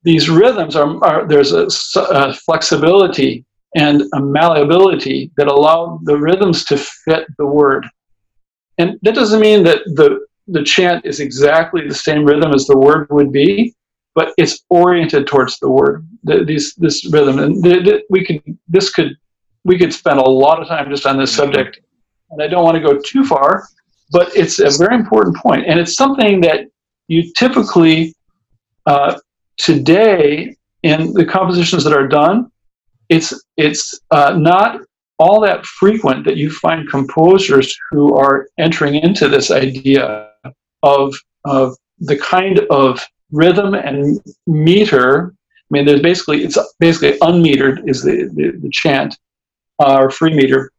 [0.04, 6.78] these rhythms are, are there's a flexibility and a malleability that allow the rhythms to
[6.78, 7.86] fit the word.
[8.78, 12.78] And that doesn't mean that the the chant is exactly the same rhythm as the
[12.78, 13.74] word would be,
[14.16, 16.08] but it's oriented towards the word.
[16.24, 19.16] The, these this rhythm, and the, the, we could this could
[19.64, 21.80] we could spend a lot of time just on this subject,
[22.32, 23.68] and I don't want to go too far,
[24.12, 26.68] but it's a very important point, and it's something that
[27.08, 28.16] you typically
[28.86, 29.20] uh,
[29.58, 32.52] today in the compositions that are done,
[33.10, 34.82] it's it's uh, not
[35.20, 40.30] all that frequent that you find composers who are entering into this idea
[40.82, 43.00] of, of the kind of
[43.32, 45.34] rhythm and meter.
[45.36, 49.18] I mean, there's basically, it's basically unmetered is the, the, the chant,
[49.80, 50.72] uh, or free meter.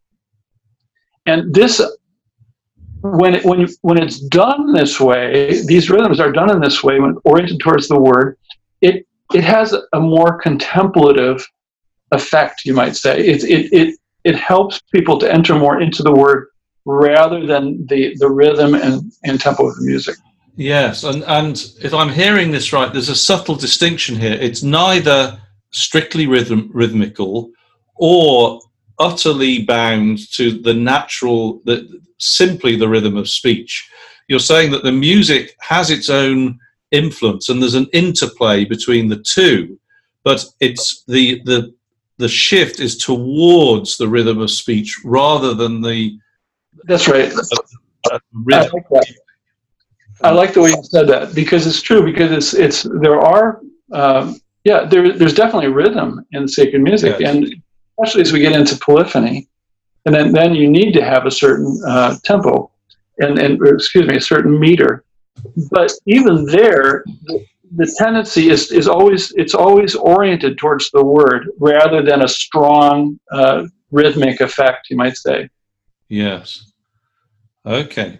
[1.26, 1.80] And this,
[3.00, 7.00] when it, when when it's done this way, these rhythms are done in this way,
[7.00, 8.38] when oriented towards the word,
[8.80, 11.46] it it has a more contemplative
[12.12, 13.20] effect, you might say.
[13.20, 16.48] It it it it helps people to enter more into the word
[16.84, 20.16] rather than the the rhythm and, and tempo of the music.
[20.56, 24.34] Yes, and and if I'm hearing this right, there's a subtle distinction here.
[24.34, 27.50] It's neither strictly rhythm rhythmical
[27.96, 28.60] or
[28.98, 31.60] utterly bound to the natural
[32.18, 33.88] simply the rhythm of speech.
[34.28, 36.58] You're saying that the music has its own
[36.90, 39.78] influence and there's an interplay between the two,
[40.22, 41.74] but it's the the
[42.18, 46.18] the shift is towards the rhythm of speech rather than the
[46.84, 47.32] that's right.
[47.32, 48.18] Uh,
[48.52, 49.14] I like that.
[50.22, 52.04] I like the way you said that because it's true.
[52.04, 53.60] Because it's it's there are
[53.92, 57.34] um, yeah there there's definitely rhythm in sacred music, yes.
[57.34, 57.54] and
[57.98, 59.48] especially as we get into polyphony,
[60.06, 62.70] and then then you need to have a certain uh, tempo,
[63.18, 65.04] and and excuse me a certain meter.
[65.70, 67.04] But even there,
[67.76, 73.18] the, tendency is is always it's always oriented towards the word rather than a strong
[73.30, 75.48] uh, rhythmic effect, you might say.
[76.08, 76.72] Yes.
[77.66, 78.18] Okay.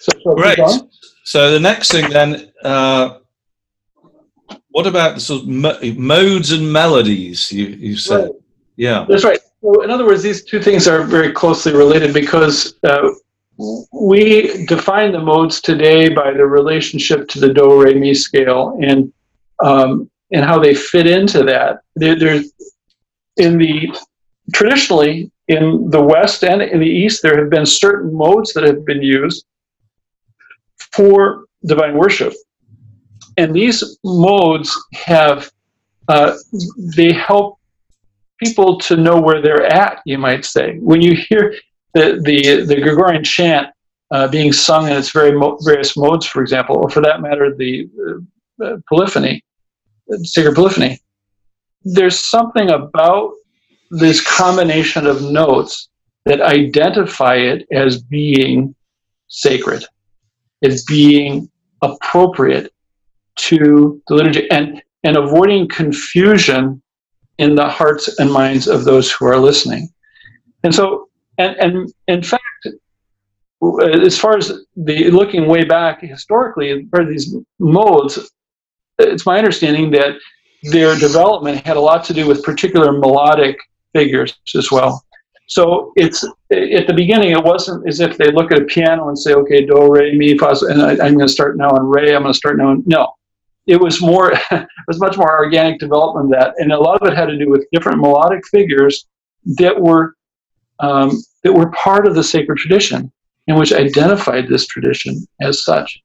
[0.00, 0.58] So, so Great.
[1.24, 3.18] So the next thing then, uh,
[4.70, 8.24] what about the sort of mo- modes and melodies you, you said?
[8.24, 8.32] Right.
[8.76, 9.06] Yeah.
[9.08, 9.38] That's right.
[9.62, 13.10] So in other words, these two things are very closely related because uh,
[13.92, 19.12] we define the modes today by the relationship to the do re mi scale and
[19.62, 21.80] um, and how they fit into that.
[21.96, 22.52] There, there's
[23.36, 23.94] in the
[24.54, 28.84] traditionally in the West and in the East, there have been certain modes that have
[28.84, 29.44] been used
[30.92, 32.32] for divine worship.
[33.36, 35.50] And these modes have,
[36.06, 36.36] uh,
[36.96, 37.58] they help
[38.38, 40.76] people to know where they're at, you might say.
[40.78, 41.54] When you hear
[41.94, 43.68] the, the, the Gregorian chant
[44.10, 47.54] uh, being sung in its very mo- various modes, for example, or for that matter,
[47.54, 47.88] the
[48.64, 49.44] uh, polyphony,
[50.22, 51.00] sacred polyphony,
[51.82, 53.32] there's something about
[53.90, 55.88] this combination of notes
[56.26, 58.74] that identify it as being
[59.28, 59.84] sacred
[60.62, 61.50] as being
[61.82, 62.72] appropriate
[63.36, 66.82] to the liturgy and, and avoiding confusion
[67.38, 69.88] in the hearts and minds of those who are listening.
[70.62, 71.08] And so,
[71.40, 72.42] and, and in fact,
[73.82, 78.18] as far as the looking way back historically, for these modes,
[78.98, 80.16] it's my understanding that
[80.64, 83.58] their development had a lot to do with particular melodic
[83.94, 85.04] figures as well.
[85.46, 89.18] So it's at the beginning, it wasn't as if they look at a piano and
[89.18, 92.14] say, okay, do, re, mi, fa, and I, am going to start now on re,
[92.14, 92.68] I'm going to start now.
[92.68, 93.14] On, no,
[93.66, 97.16] it was more, it was much more organic development that, and a lot of it
[97.16, 99.06] had to do with different melodic figures
[99.58, 100.14] that were
[100.78, 103.10] um, that were part of the sacred tradition
[103.48, 106.02] and which identified this tradition as such.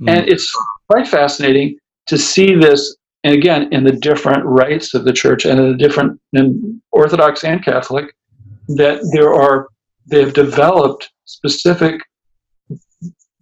[0.00, 0.10] Mm.
[0.10, 0.50] And it's
[0.90, 5.58] quite fascinating to see this, and again, in the different rites of the church and
[5.58, 8.14] in the different, in Orthodox and Catholic,
[8.68, 9.68] that there are
[10.08, 12.00] they have developed specific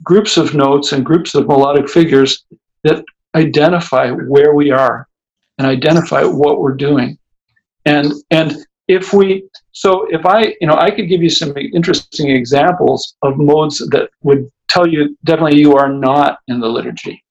[0.03, 2.45] groups of notes and groups of melodic figures
[2.83, 3.05] that
[3.35, 5.07] identify where we are
[5.59, 7.19] and identify what we're doing
[7.85, 8.57] and and
[8.89, 13.37] if we so if i you know i could give you some interesting examples of
[13.37, 17.23] modes that would tell you definitely you are not in the liturgy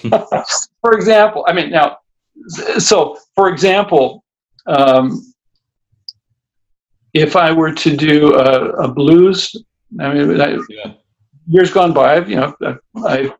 [0.82, 1.96] for example i mean now
[2.78, 4.24] so for example
[4.66, 5.20] um,
[7.14, 9.54] if I were to do a, a blues,
[9.98, 10.92] I mean, I, yeah.
[11.48, 12.54] years gone by, I've, you know,
[13.04, 13.32] I've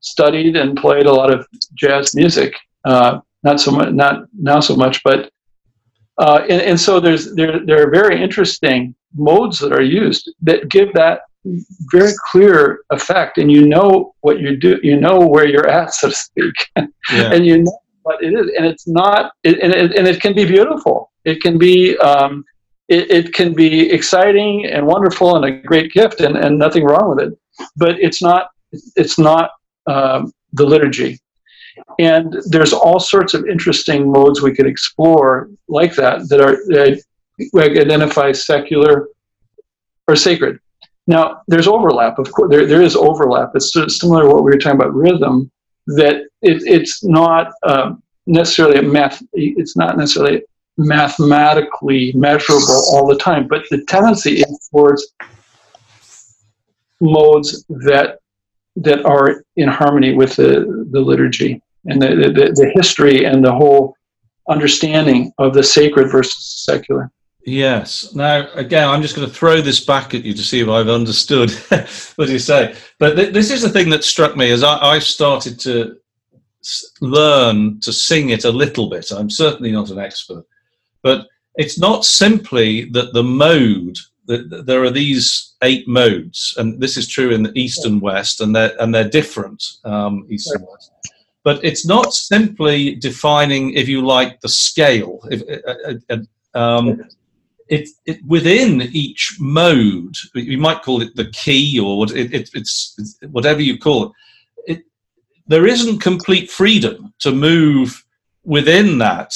[0.00, 2.54] studied and played a lot of jazz music.
[2.84, 5.30] Uh, not so much, not now so much, but
[6.18, 10.68] uh, and, and so there's there there are very interesting modes that are used that
[10.68, 11.20] give that
[11.92, 16.08] very clear effect, and you know what you do, you know where you're at, so
[16.08, 17.32] to speak, yeah.
[17.32, 20.34] and you know what it is, and it's not, it, and it, and it can
[20.34, 21.12] be beautiful.
[21.24, 22.44] It can be um,
[22.88, 27.14] it, it, can be exciting and wonderful and a great gift and, and nothing wrong
[27.16, 27.38] with it
[27.76, 28.50] but it's not
[28.96, 29.50] it's not
[29.86, 31.18] um, the liturgy
[31.98, 37.02] and there's all sorts of interesting modes we could explore like that that are that
[37.56, 39.08] identify secular
[40.08, 40.58] or sacred.
[41.06, 43.50] Now there's overlap of course there, there is overlap.
[43.54, 45.50] It's similar to what we were talking about rhythm
[45.88, 50.42] that it, it's not um, necessarily math it's not necessarily
[50.78, 55.14] mathematically measurable all the time, but the tendency is towards
[57.00, 58.18] modes that
[58.76, 63.52] that are in harmony with the, the liturgy and the, the, the history and the
[63.52, 63.96] whole
[64.48, 67.10] understanding of the sacred versus secular.
[67.44, 68.12] Yes.
[68.12, 70.88] Now, again, I'm just going to throw this back at you to see if I've
[70.88, 71.50] understood
[72.16, 72.74] what you say.
[72.98, 75.96] But th- this is the thing that struck me as I, I started to
[76.60, 79.12] s- learn to sing it a little bit.
[79.12, 80.44] I'm certainly not an expert,
[81.02, 86.96] but it's not simply that the mode that there are these eight modes, and this
[86.96, 90.66] is true in the east and west, and they're and they're different um, east and
[90.68, 90.90] west.
[91.46, 95.20] But it's not simply defining, if you like, the scale.
[95.30, 96.16] If, uh, uh,
[96.54, 97.04] uh, um,
[97.68, 102.96] it, it within each mode, you might call it the key or it, it, it's,
[102.98, 104.12] it's whatever you call
[104.66, 104.82] it.
[105.46, 108.04] There isn't complete freedom to move
[108.42, 109.32] within that.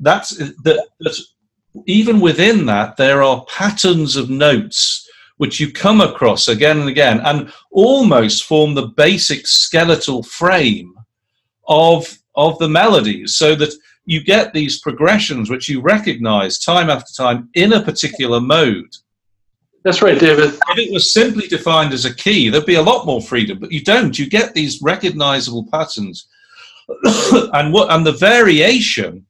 [0.00, 0.30] That's
[0.64, 1.24] that, that
[1.84, 5.06] even within that, there are patterns of notes
[5.36, 10.94] which you come across again and again and almost form the basic skeletal frame
[11.68, 13.72] of, of the melodies so that
[14.04, 18.94] you get these progressions which you recognize time after time in a particular mode.
[19.84, 20.54] That's right, David.
[20.54, 23.72] If it was simply defined as a key, there'd be a lot more freedom, but
[23.72, 24.16] you don't.
[24.16, 26.28] You get these recognizable patterns.
[27.52, 29.26] and what and the variation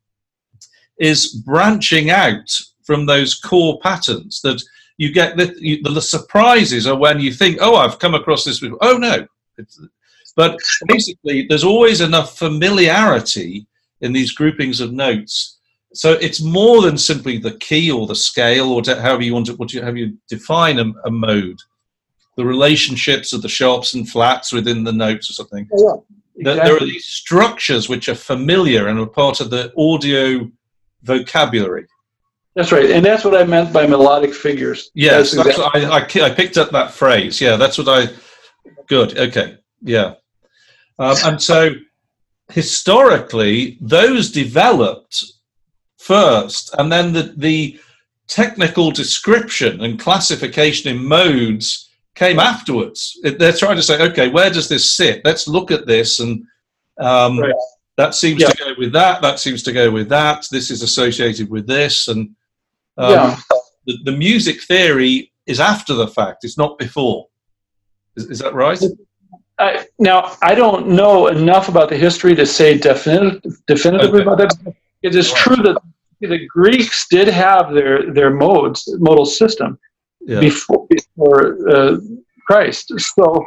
[0.99, 2.51] is branching out
[2.83, 4.63] from those core patterns that
[4.99, 8.61] you get the, you, the surprises are when you think oh i've come across this
[8.61, 9.27] before oh no
[9.59, 9.81] it's,
[10.37, 13.67] but basically there's always enough familiarity
[14.01, 15.59] in these groupings of notes
[15.95, 19.55] so it's more than simply the key or the scale or however you want to
[19.57, 21.59] what you, you define a, a, mode
[22.37, 26.05] the relationships of the sharps and flats within the notes or something oh,
[26.37, 26.71] yeah, exactly.
[26.71, 30.51] there are these structures which are familiar and are part of the audio
[31.03, 31.87] vocabulary.
[32.55, 34.91] That's right, and that's what I meant by melodic figures.
[34.95, 35.85] Yes, exactly.
[35.85, 37.41] I, I, I, picked up that phrase.
[37.41, 38.13] Yeah, that's what I.
[38.89, 39.17] Good.
[39.17, 39.57] Okay.
[39.81, 40.15] Yeah,
[41.03, 41.71] um, and so
[42.51, 45.25] historically, those developed
[45.99, 47.79] first, and then the the
[48.29, 53.19] technical description and classification in modes came afterwards.
[53.23, 55.23] They're trying to say, okay, where does this sit?
[55.25, 56.45] Let's look at this and
[56.99, 57.55] um, right.
[57.97, 58.49] That seems yeah.
[58.49, 59.21] to go with that.
[59.23, 60.47] That seems to go with that.
[60.51, 62.35] This is associated with this, and
[62.97, 63.37] um, yeah.
[63.87, 66.45] the, the, music theory is after the fact.
[66.45, 67.29] It's not before.
[68.17, 68.83] Is, is that right?
[69.63, 74.31] I, now I don't know enough about the history to say definite, definitively okay.
[74.31, 74.75] about that.
[75.03, 75.77] It is true that
[76.21, 79.79] the Greeks did have their their modes modal system
[80.21, 80.41] yeah.
[80.41, 81.97] before before uh,
[82.47, 82.93] Christ.
[82.99, 83.45] So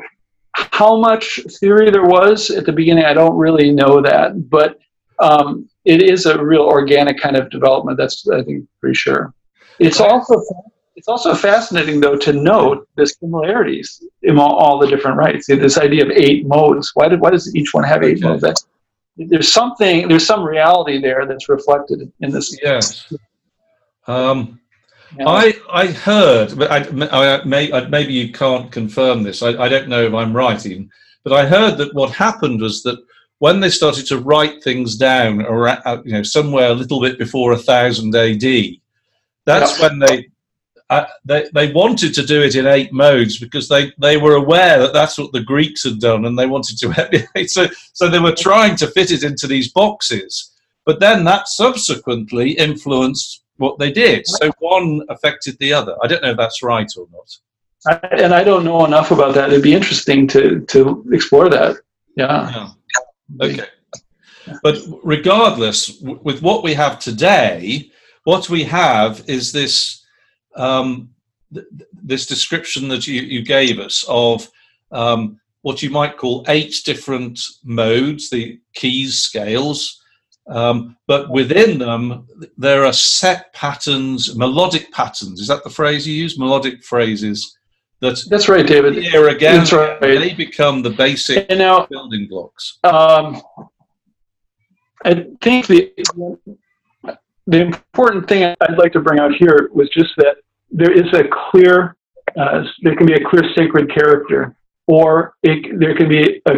[0.55, 4.79] how much theory there was at the beginning, I don't really know that, but
[5.19, 7.97] um, it is a real organic kind of development.
[7.97, 9.33] That's I think pretty sure.
[9.79, 10.41] It's also
[10.95, 15.47] it's also fascinating though to note the similarities in all, all the different rites.
[15.47, 16.91] This idea of eight modes.
[16.93, 18.27] Why did why does each one have eight okay.
[18.27, 18.41] modes?
[18.41, 18.67] That's,
[19.17, 22.57] there's something there's some reality there that's reflected in this.
[22.61, 23.13] Yes.
[24.07, 24.59] Um,
[25.17, 25.27] yeah.
[25.27, 26.79] I I heard, but I,
[27.11, 29.41] I may, maybe you can't confirm this.
[29.41, 30.89] I, I don't know if I'm right even,
[31.23, 32.99] but I heard that what happened was that
[33.39, 37.17] when they started to write things down, around, uh, you know, somewhere a little bit
[37.19, 38.41] before a thousand AD,
[39.45, 39.87] that's yeah.
[39.87, 40.27] when they,
[40.89, 44.79] uh, they they wanted to do it in eight modes because they, they were aware
[44.79, 47.49] that that's what the Greeks had done, and they wanted to emulate.
[47.49, 50.51] So so they were trying to fit it into these boxes.
[50.85, 54.27] But then that subsequently influenced what they did.
[54.27, 55.95] So one affected the other.
[56.03, 57.37] I don't know if that's right or not.
[57.87, 59.49] I, and I don't know enough about that.
[59.49, 61.77] It'd be interesting to to explore that.
[62.15, 62.71] Yeah.
[63.39, 63.45] yeah.
[63.45, 63.67] Okay.
[64.61, 67.91] But regardless, w- with what we have today,
[68.25, 70.04] what we have is this
[70.55, 71.09] um,
[71.53, 74.47] th- this description that you, you gave us of
[74.91, 80.01] um, what you might call eight different modes, the keys, scales,
[80.47, 82.27] um, but within them,
[82.57, 85.41] there are set patterns, melodic patterns.
[85.41, 86.37] Is that the phrase you use?
[86.37, 87.57] Melodic phrases.
[88.01, 88.95] That That's right, David.
[88.95, 89.99] Here again, That's right.
[89.99, 92.77] they become the basic building blocks.
[92.83, 93.41] Um,
[95.03, 95.91] I think the
[97.47, 100.37] the important thing I'd like to bring out here was just that
[100.75, 101.95] there is a clear,
[102.39, 104.55] uh, there can be a clear sacred character,
[104.87, 106.53] or it, there can be a,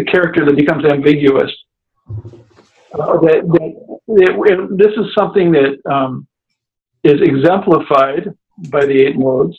[0.00, 1.50] a character that becomes ambiguous
[2.08, 3.40] uh, that,
[4.08, 6.26] that, this is something that um,
[7.04, 8.28] is exemplified
[8.70, 9.56] by the eight modes.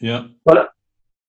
[0.00, 0.28] Yeah.
[0.44, 0.70] But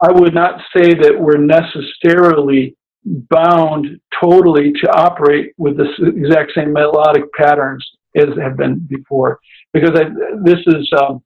[0.02, 6.72] I would not say that we're necessarily bound totally to operate with the exact same
[6.72, 7.86] melodic patterns
[8.16, 9.40] as have been before.
[9.74, 10.06] Because I,
[10.44, 11.24] this is, um,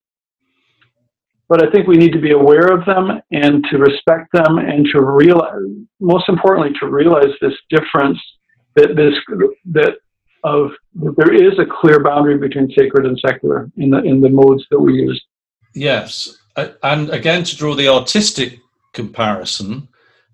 [1.49, 4.87] but I think we need to be aware of them and to respect them and
[4.93, 5.61] to realize,
[5.99, 8.19] most importantly, to realize this difference
[8.75, 9.13] that this
[9.65, 9.97] that
[10.43, 14.29] of that there is a clear boundary between sacred and secular in the in the
[14.29, 15.23] modes that we use.
[15.73, 18.59] Yes, and again to draw the artistic
[18.93, 19.87] comparison,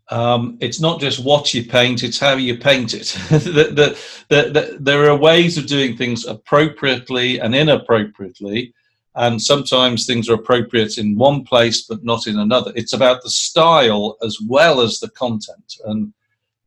[0.09, 3.15] um, it's not just what you paint; it's how you paint it.
[3.29, 3.97] the,
[4.29, 8.73] the, the, there are ways of doing things appropriately and inappropriately,
[9.15, 12.71] and sometimes things are appropriate in one place but not in another.
[12.75, 16.13] It's about the style as well as the content, and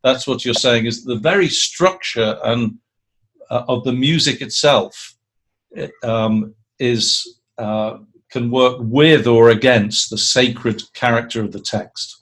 [0.02, 2.78] that's what you're saying is the very structure and
[3.50, 5.14] uh, of the music itself
[6.02, 7.98] um, is uh,
[8.30, 12.16] can work with or against the sacred character of the text.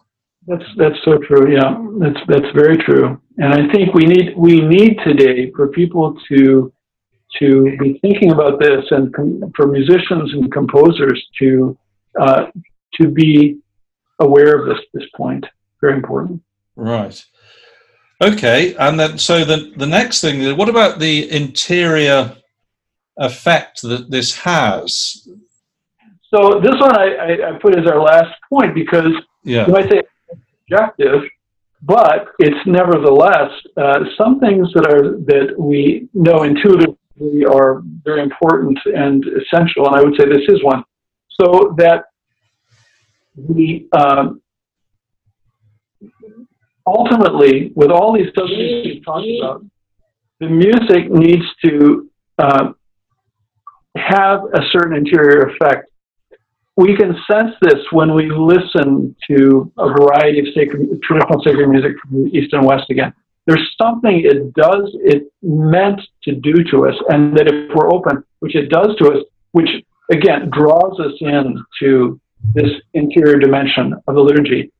[0.47, 1.53] That's that's so true.
[1.53, 3.21] Yeah, that's that's very true.
[3.39, 6.73] And I think we need we need today for people to
[7.39, 11.79] to be thinking about this, and com- for musicians and composers to
[12.21, 12.47] uh,
[12.95, 13.59] to be
[14.19, 15.45] aware of this this point.
[15.81, 16.43] Very important.
[16.77, 17.25] Right.
[18.23, 22.37] Okay, and then so the the next thing, what about the interior
[23.17, 25.29] effect that this has?
[26.33, 29.13] So this one I, I, put as our last point because
[29.43, 29.67] yeah.
[29.67, 30.03] you might say
[30.63, 31.23] objective,
[31.83, 36.97] but it's nevertheless uh, some things that are that we know intuitively
[37.45, 40.85] are very important and essential, and I would say this is one.
[41.41, 42.05] So that
[43.37, 44.43] the um,
[46.87, 49.65] ultimately, with all these we've talked about,
[50.41, 52.73] the music needs to uh,
[53.97, 55.91] have a certain interior effect
[56.81, 61.93] we can sense this when we listen to a variety of sacred, traditional sacred music
[62.01, 63.13] from the East and West again.
[63.47, 68.23] There's something it does, it meant to do to us, and that if we're open,
[68.41, 69.71] which it does to us, which
[70.11, 72.21] again draws us in to
[72.55, 74.73] this interior dimension of the liturgy.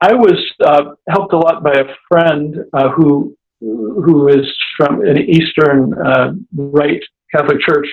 [0.00, 4.46] I was uh, helped a lot by a friend uh, who who is
[4.76, 7.86] from an Eastern uh, Rite Catholic Church,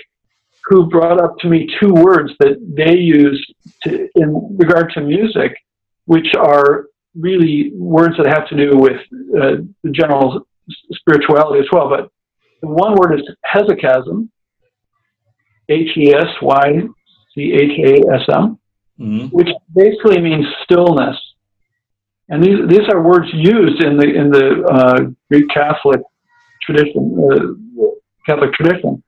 [0.63, 3.45] who brought up to me two words that they use
[3.83, 5.57] to, in regard to music,
[6.05, 6.87] which are
[7.19, 8.99] really words that have to do with
[9.35, 10.47] uh, the general
[10.91, 11.89] spirituality as well.
[11.89, 12.09] But
[12.61, 14.29] the one word is hesychasm,
[15.69, 16.65] H E S Y
[17.33, 18.59] C H A S M,
[18.99, 19.25] mm-hmm.
[19.27, 21.17] which basically means stillness.
[22.29, 24.99] And these these are words used in the in the uh,
[25.31, 26.01] Greek Catholic
[26.61, 27.85] tradition, uh,
[28.25, 29.03] Catholic tradition.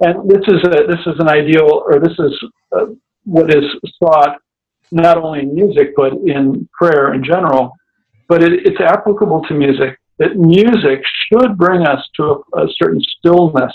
[0.00, 2.44] And this is a, this is an ideal, or this is
[2.76, 2.86] uh,
[3.24, 3.64] what is
[4.02, 4.38] sought
[4.92, 7.72] not only in music but in prayer in general.
[8.28, 9.98] But it, it's applicable to music.
[10.18, 12.22] That music should bring us to
[12.54, 13.72] a, a certain stillness,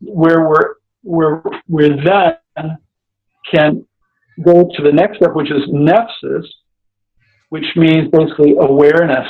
[0.00, 2.78] where we're where we then
[3.52, 3.86] can
[4.42, 6.46] go to the next step, which is nepsis,
[7.50, 9.28] which means basically awareness,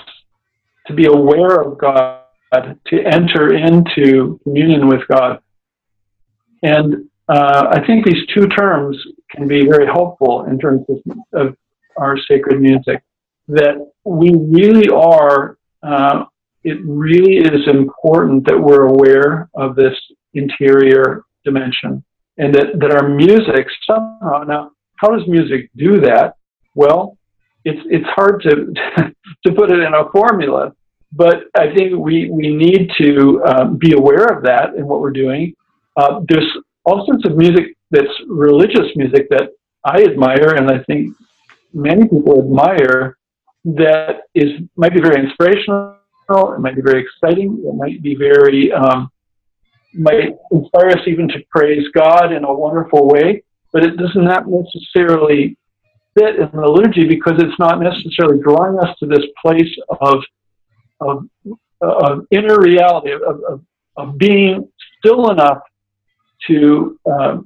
[0.87, 2.21] to be aware of God,
[2.53, 5.41] to enter into communion with God.
[6.63, 8.97] And uh, I think these two terms
[9.31, 10.99] can be very helpful in terms of,
[11.33, 11.57] of
[11.97, 13.03] our sacred music.
[13.47, 16.25] That we really are, uh,
[16.65, 19.95] it really is important that we're aware of this
[20.35, 22.03] interior dimension
[22.39, 26.35] and that, that our music somehow, now, how does music do that?
[26.75, 27.17] Well,
[27.65, 28.73] it's, it's hard to,
[29.47, 30.75] to put it in a formula,
[31.13, 35.13] but I think we, we need to um, be aware of that in what we're
[35.13, 35.55] doing
[35.97, 39.51] uh, there's all sorts of music that's religious music that
[39.85, 41.15] I admire, and I think
[41.73, 43.17] many people admire.
[43.65, 45.97] That is might be very inspirational.
[46.31, 47.63] It might be very exciting.
[47.67, 49.11] It might be very um,
[49.93, 53.43] might inspire us even to praise God in a wonderful way.
[53.73, 55.59] But it does not necessarily
[56.19, 60.23] fit in the liturgy because it's not necessarily drawing us to this place of
[61.01, 61.25] of,
[61.81, 63.65] of inner reality of, of,
[63.97, 64.69] of being
[64.99, 65.59] still enough
[66.51, 67.37] to uh,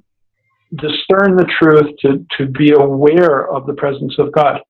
[0.77, 4.61] discern the truth, to, to be aware of the presence of God.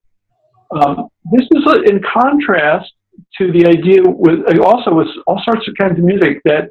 [0.70, 2.92] Um, this is in contrast
[3.38, 6.64] to the idea with also with all sorts of kinds of music that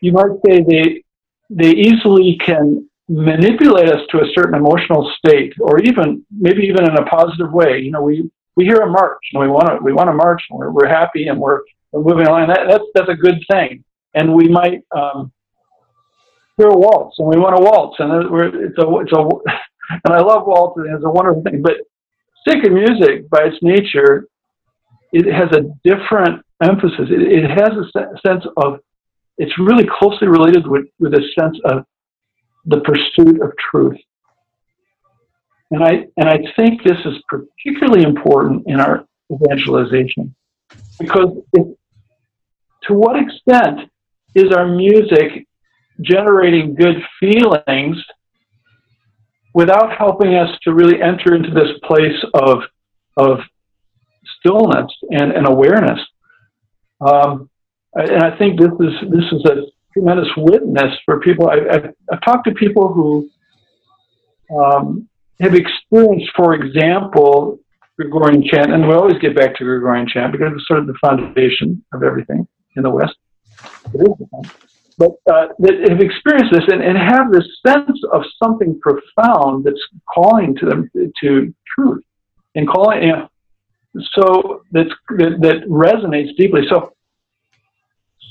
[0.00, 1.04] you might say they
[1.50, 6.96] they easily can manipulate us to a certain emotional state, or even maybe even in
[6.96, 7.78] a positive way.
[7.78, 10.42] You know, we we hear a march and we want to we want to march
[10.50, 11.60] and we're, we're happy and we're,
[11.92, 12.48] we're moving along.
[12.48, 13.84] That, that's that's a good thing,
[14.14, 15.32] and we might um,
[16.58, 19.54] hear a waltz and we want to waltz and it's a it's a
[19.90, 20.92] and I love waltzing.
[20.94, 21.62] It's a wonderful thing.
[21.62, 21.76] But
[22.46, 24.28] sacred music, by its nature,
[25.12, 27.08] it has a different emphasis.
[27.10, 28.80] It, it has a sense of
[29.38, 31.84] it's really closely related with, with a sense of
[32.66, 33.96] the pursuit of truth.
[35.70, 40.34] And I, and I think this is particularly important in our evangelization
[40.98, 41.66] because if,
[42.84, 43.90] to what extent
[44.34, 45.46] is our music
[46.02, 47.96] generating good feelings
[49.54, 52.58] without helping us to really enter into this place of,
[53.16, 53.38] of
[54.38, 56.00] stillness and, and awareness?
[57.00, 57.50] Um,
[57.94, 61.48] and I think this is this is a tremendous witness for people.
[61.48, 63.28] I, I've, I've talked to people who
[64.56, 65.08] um,
[65.40, 67.58] have experienced, for example,
[67.96, 70.94] Gregorian chant, and we always get back to Gregorian chant because it's sort of the
[71.00, 72.46] foundation of everything
[72.76, 73.16] in the West.
[74.98, 79.80] But uh, that have experienced this and, and have this sense of something profound that's
[80.12, 80.90] calling to them
[81.22, 82.04] to truth
[82.56, 83.28] and calling, you know,
[84.14, 86.62] so that's, that, that resonates deeply.
[86.68, 86.92] So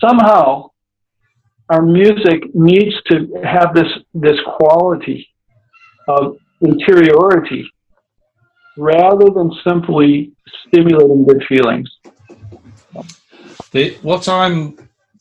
[0.05, 0.69] somehow
[1.69, 5.27] our music needs to have this this quality
[6.07, 7.69] of interiority
[8.77, 10.31] rather than simply
[10.67, 11.89] stimulating good feelings.
[13.71, 14.77] The, what I'm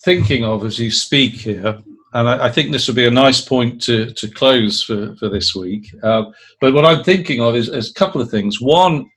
[0.06, 1.76] thinking of as you speak here,
[2.12, 5.28] and I, I, think this would be a nice point to, to close for, for
[5.28, 5.92] this week.
[6.00, 6.26] Uh,
[6.60, 8.60] but what I'm thinking of is, is, a couple of things.
[8.60, 9.10] One,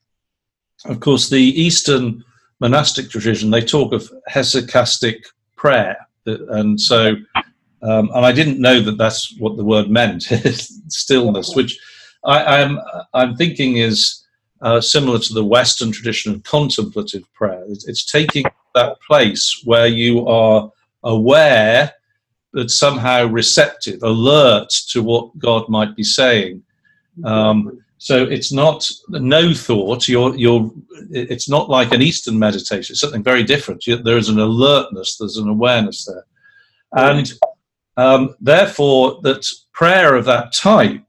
[0.86, 2.26] of course, the Eastern
[2.60, 5.26] monastic tradition, they talk of hesychastic
[5.56, 5.96] prayer.
[6.26, 7.16] And so,
[7.84, 10.24] um, and I didn't know that that's what the word meant,
[10.88, 11.80] stillness, which
[12.26, 14.26] I, am I'm, I'm thinking is
[14.64, 17.64] uh, similar to the Western tradition of contemplative prayer.
[17.68, 20.72] It's, it's taking that place where you are
[21.04, 21.94] aware
[22.54, 26.64] but somehow receptive, alert to what God might be saying.
[27.24, 30.08] Um, so it's not no thought.
[30.08, 30.72] You're you're.
[31.12, 32.94] It's not like an Eastern meditation.
[32.94, 33.84] It's something very different.
[33.86, 35.18] There is an alertness.
[35.18, 36.26] There's an awareness there,
[36.94, 37.32] and
[37.98, 41.04] um, therefore that prayer of that type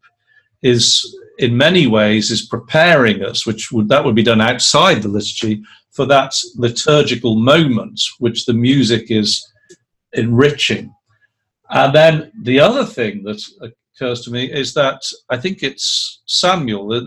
[0.63, 5.09] is in many ways is preparing us, which would that would be done outside the
[5.09, 5.63] liturgy
[5.93, 9.50] for that liturgical moment, which the music is
[10.13, 10.95] enriching.
[11.71, 16.89] And then the other thing that occurs to me is that I think it's Samuel,
[16.89, 17.01] the,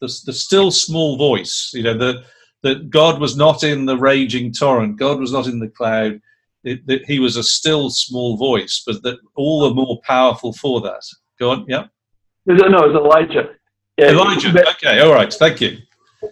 [0.00, 2.24] the, the still small voice, you know, the,
[2.62, 6.20] that God was not in the raging torrent, God was not in the cloud,
[6.64, 10.80] it, that he was a still small voice, but that all the more powerful for
[10.82, 11.02] that.
[11.40, 11.86] Go on, yeah.
[12.46, 13.50] No, it's Elijah.
[13.98, 14.52] Elijah.
[14.52, 15.32] But, okay, all right.
[15.32, 15.78] Thank you.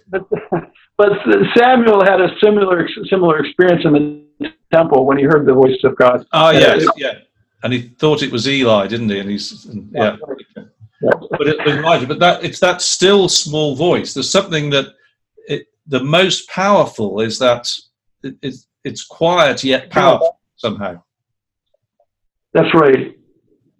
[0.09, 0.28] But,
[0.99, 1.11] but
[1.57, 5.96] Samuel had a similar similar experience in the temple when he heard the voice of
[5.96, 6.26] God.
[6.32, 7.14] Ah, oh yes, yeah
[7.62, 9.18] and he thought it was Eli, didn't he?
[9.18, 10.16] And he's yeah.
[11.02, 14.12] But it, Elijah, but that it's that still small voice.
[14.12, 14.94] There's something that
[15.48, 17.70] it, the most powerful is that
[18.22, 21.02] it, it's, it's quiet yet powerful somehow.
[22.52, 23.16] That's right.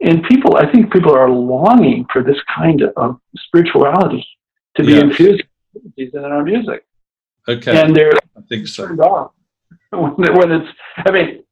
[0.01, 4.27] And people, I think people are longing for this kind of spirituality
[4.77, 5.03] to be yes.
[5.03, 5.43] infused
[5.99, 6.87] in our music.
[7.47, 7.79] Okay.
[7.79, 8.87] And they're I think so.
[9.93, 11.45] when it's, I mean,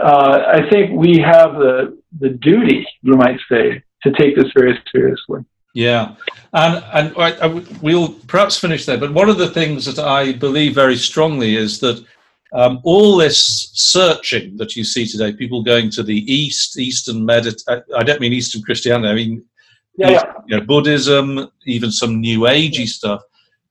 [0.00, 4.78] uh, I think we have the the duty, you might say, to take this very
[4.90, 5.44] seriously.
[5.74, 6.14] Yeah,
[6.52, 7.46] and and I, I,
[7.80, 8.98] we'll perhaps finish there.
[8.98, 12.04] But one of the things that I believe very strongly is that
[12.52, 17.62] um, all this searching that you see today, people going to the East, Eastern medit.
[17.96, 19.08] I don't mean Eastern Christianity.
[19.08, 19.44] I mean
[19.96, 20.32] yeah, yeah.
[20.46, 23.22] You know, Buddhism, even some New Agey stuff.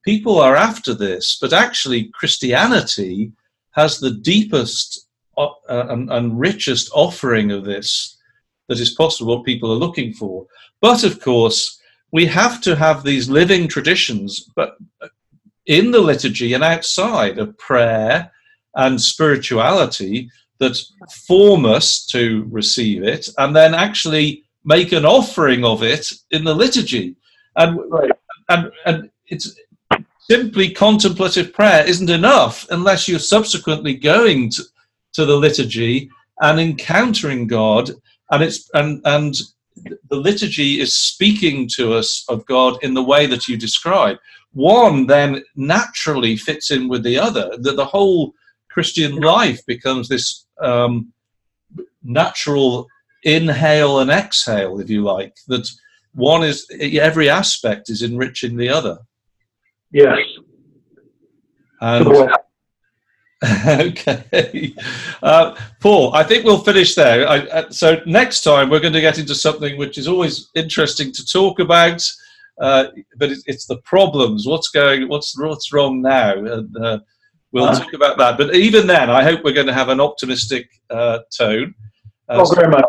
[0.04, 3.32] People are after this, but actually Christianity
[3.72, 8.18] has the deepest uh, and, and richest offering of this
[8.68, 10.46] that is possible, what people are looking for.
[10.80, 11.80] But of course,
[12.12, 14.76] we have to have these living traditions, but
[15.66, 18.30] in the liturgy and outside of prayer
[18.74, 20.78] and spirituality that
[21.26, 26.54] form us to receive it and then actually make an offering of it in the
[26.54, 27.16] liturgy.
[27.56, 28.10] And, right.
[28.48, 29.56] and, and it's
[30.32, 34.62] simply contemplative prayer isn't enough unless you're subsequently going to,
[35.12, 36.08] to the liturgy
[36.40, 37.90] and encountering God,
[38.30, 39.34] and it's and and
[40.08, 44.16] the liturgy is speaking to us of God in the way that you describe.
[44.54, 47.50] One then naturally fits in with the other.
[47.58, 48.32] That the whole
[48.70, 51.12] Christian life becomes this um,
[52.02, 52.86] natural
[53.22, 55.34] inhale and exhale, if you like.
[55.48, 55.68] That
[56.14, 58.98] one is every aspect is enriching the other.
[59.92, 60.18] Yes.
[61.80, 62.06] And
[63.68, 64.74] okay.
[65.22, 67.26] Uh, Paul, I think we'll finish there.
[67.28, 71.12] I, uh, so next time we're going to get into something which is always interesting
[71.12, 72.02] to talk about,
[72.60, 72.84] uh,
[73.18, 74.46] but it, it's the problems.
[74.46, 75.08] What's going?
[75.08, 76.34] What's what's wrong now?
[76.34, 76.98] And, uh,
[77.50, 77.78] we'll Uh.
[77.80, 78.38] talk about that.
[78.38, 81.74] But even then, I hope we're going to have an optimistic uh, tone.
[82.28, 82.84] Uh, Oh, very much.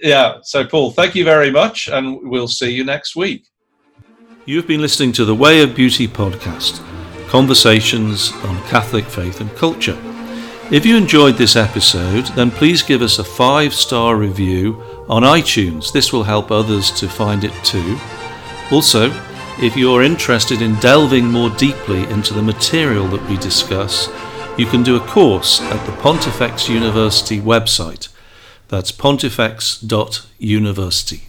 [0.00, 0.36] yeah.
[0.42, 3.48] So, Paul, thank you very much, and we'll see you next week.
[4.48, 6.82] You've been listening to the Way of Beauty podcast,
[7.28, 9.98] conversations on Catholic faith and culture.
[10.70, 15.92] If you enjoyed this episode, then please give us a five star review on iTunes.
[15.92, 17.98] This will help others to find it too.
[18.72, 19.10] Also,
[19.60, 24.08] if you're interested in delving more deeply into the material that we discuss,
[24.56, 28.08] you can do a course at the Pontifex University website.
[28.68, 31.27] That's pontifex.university.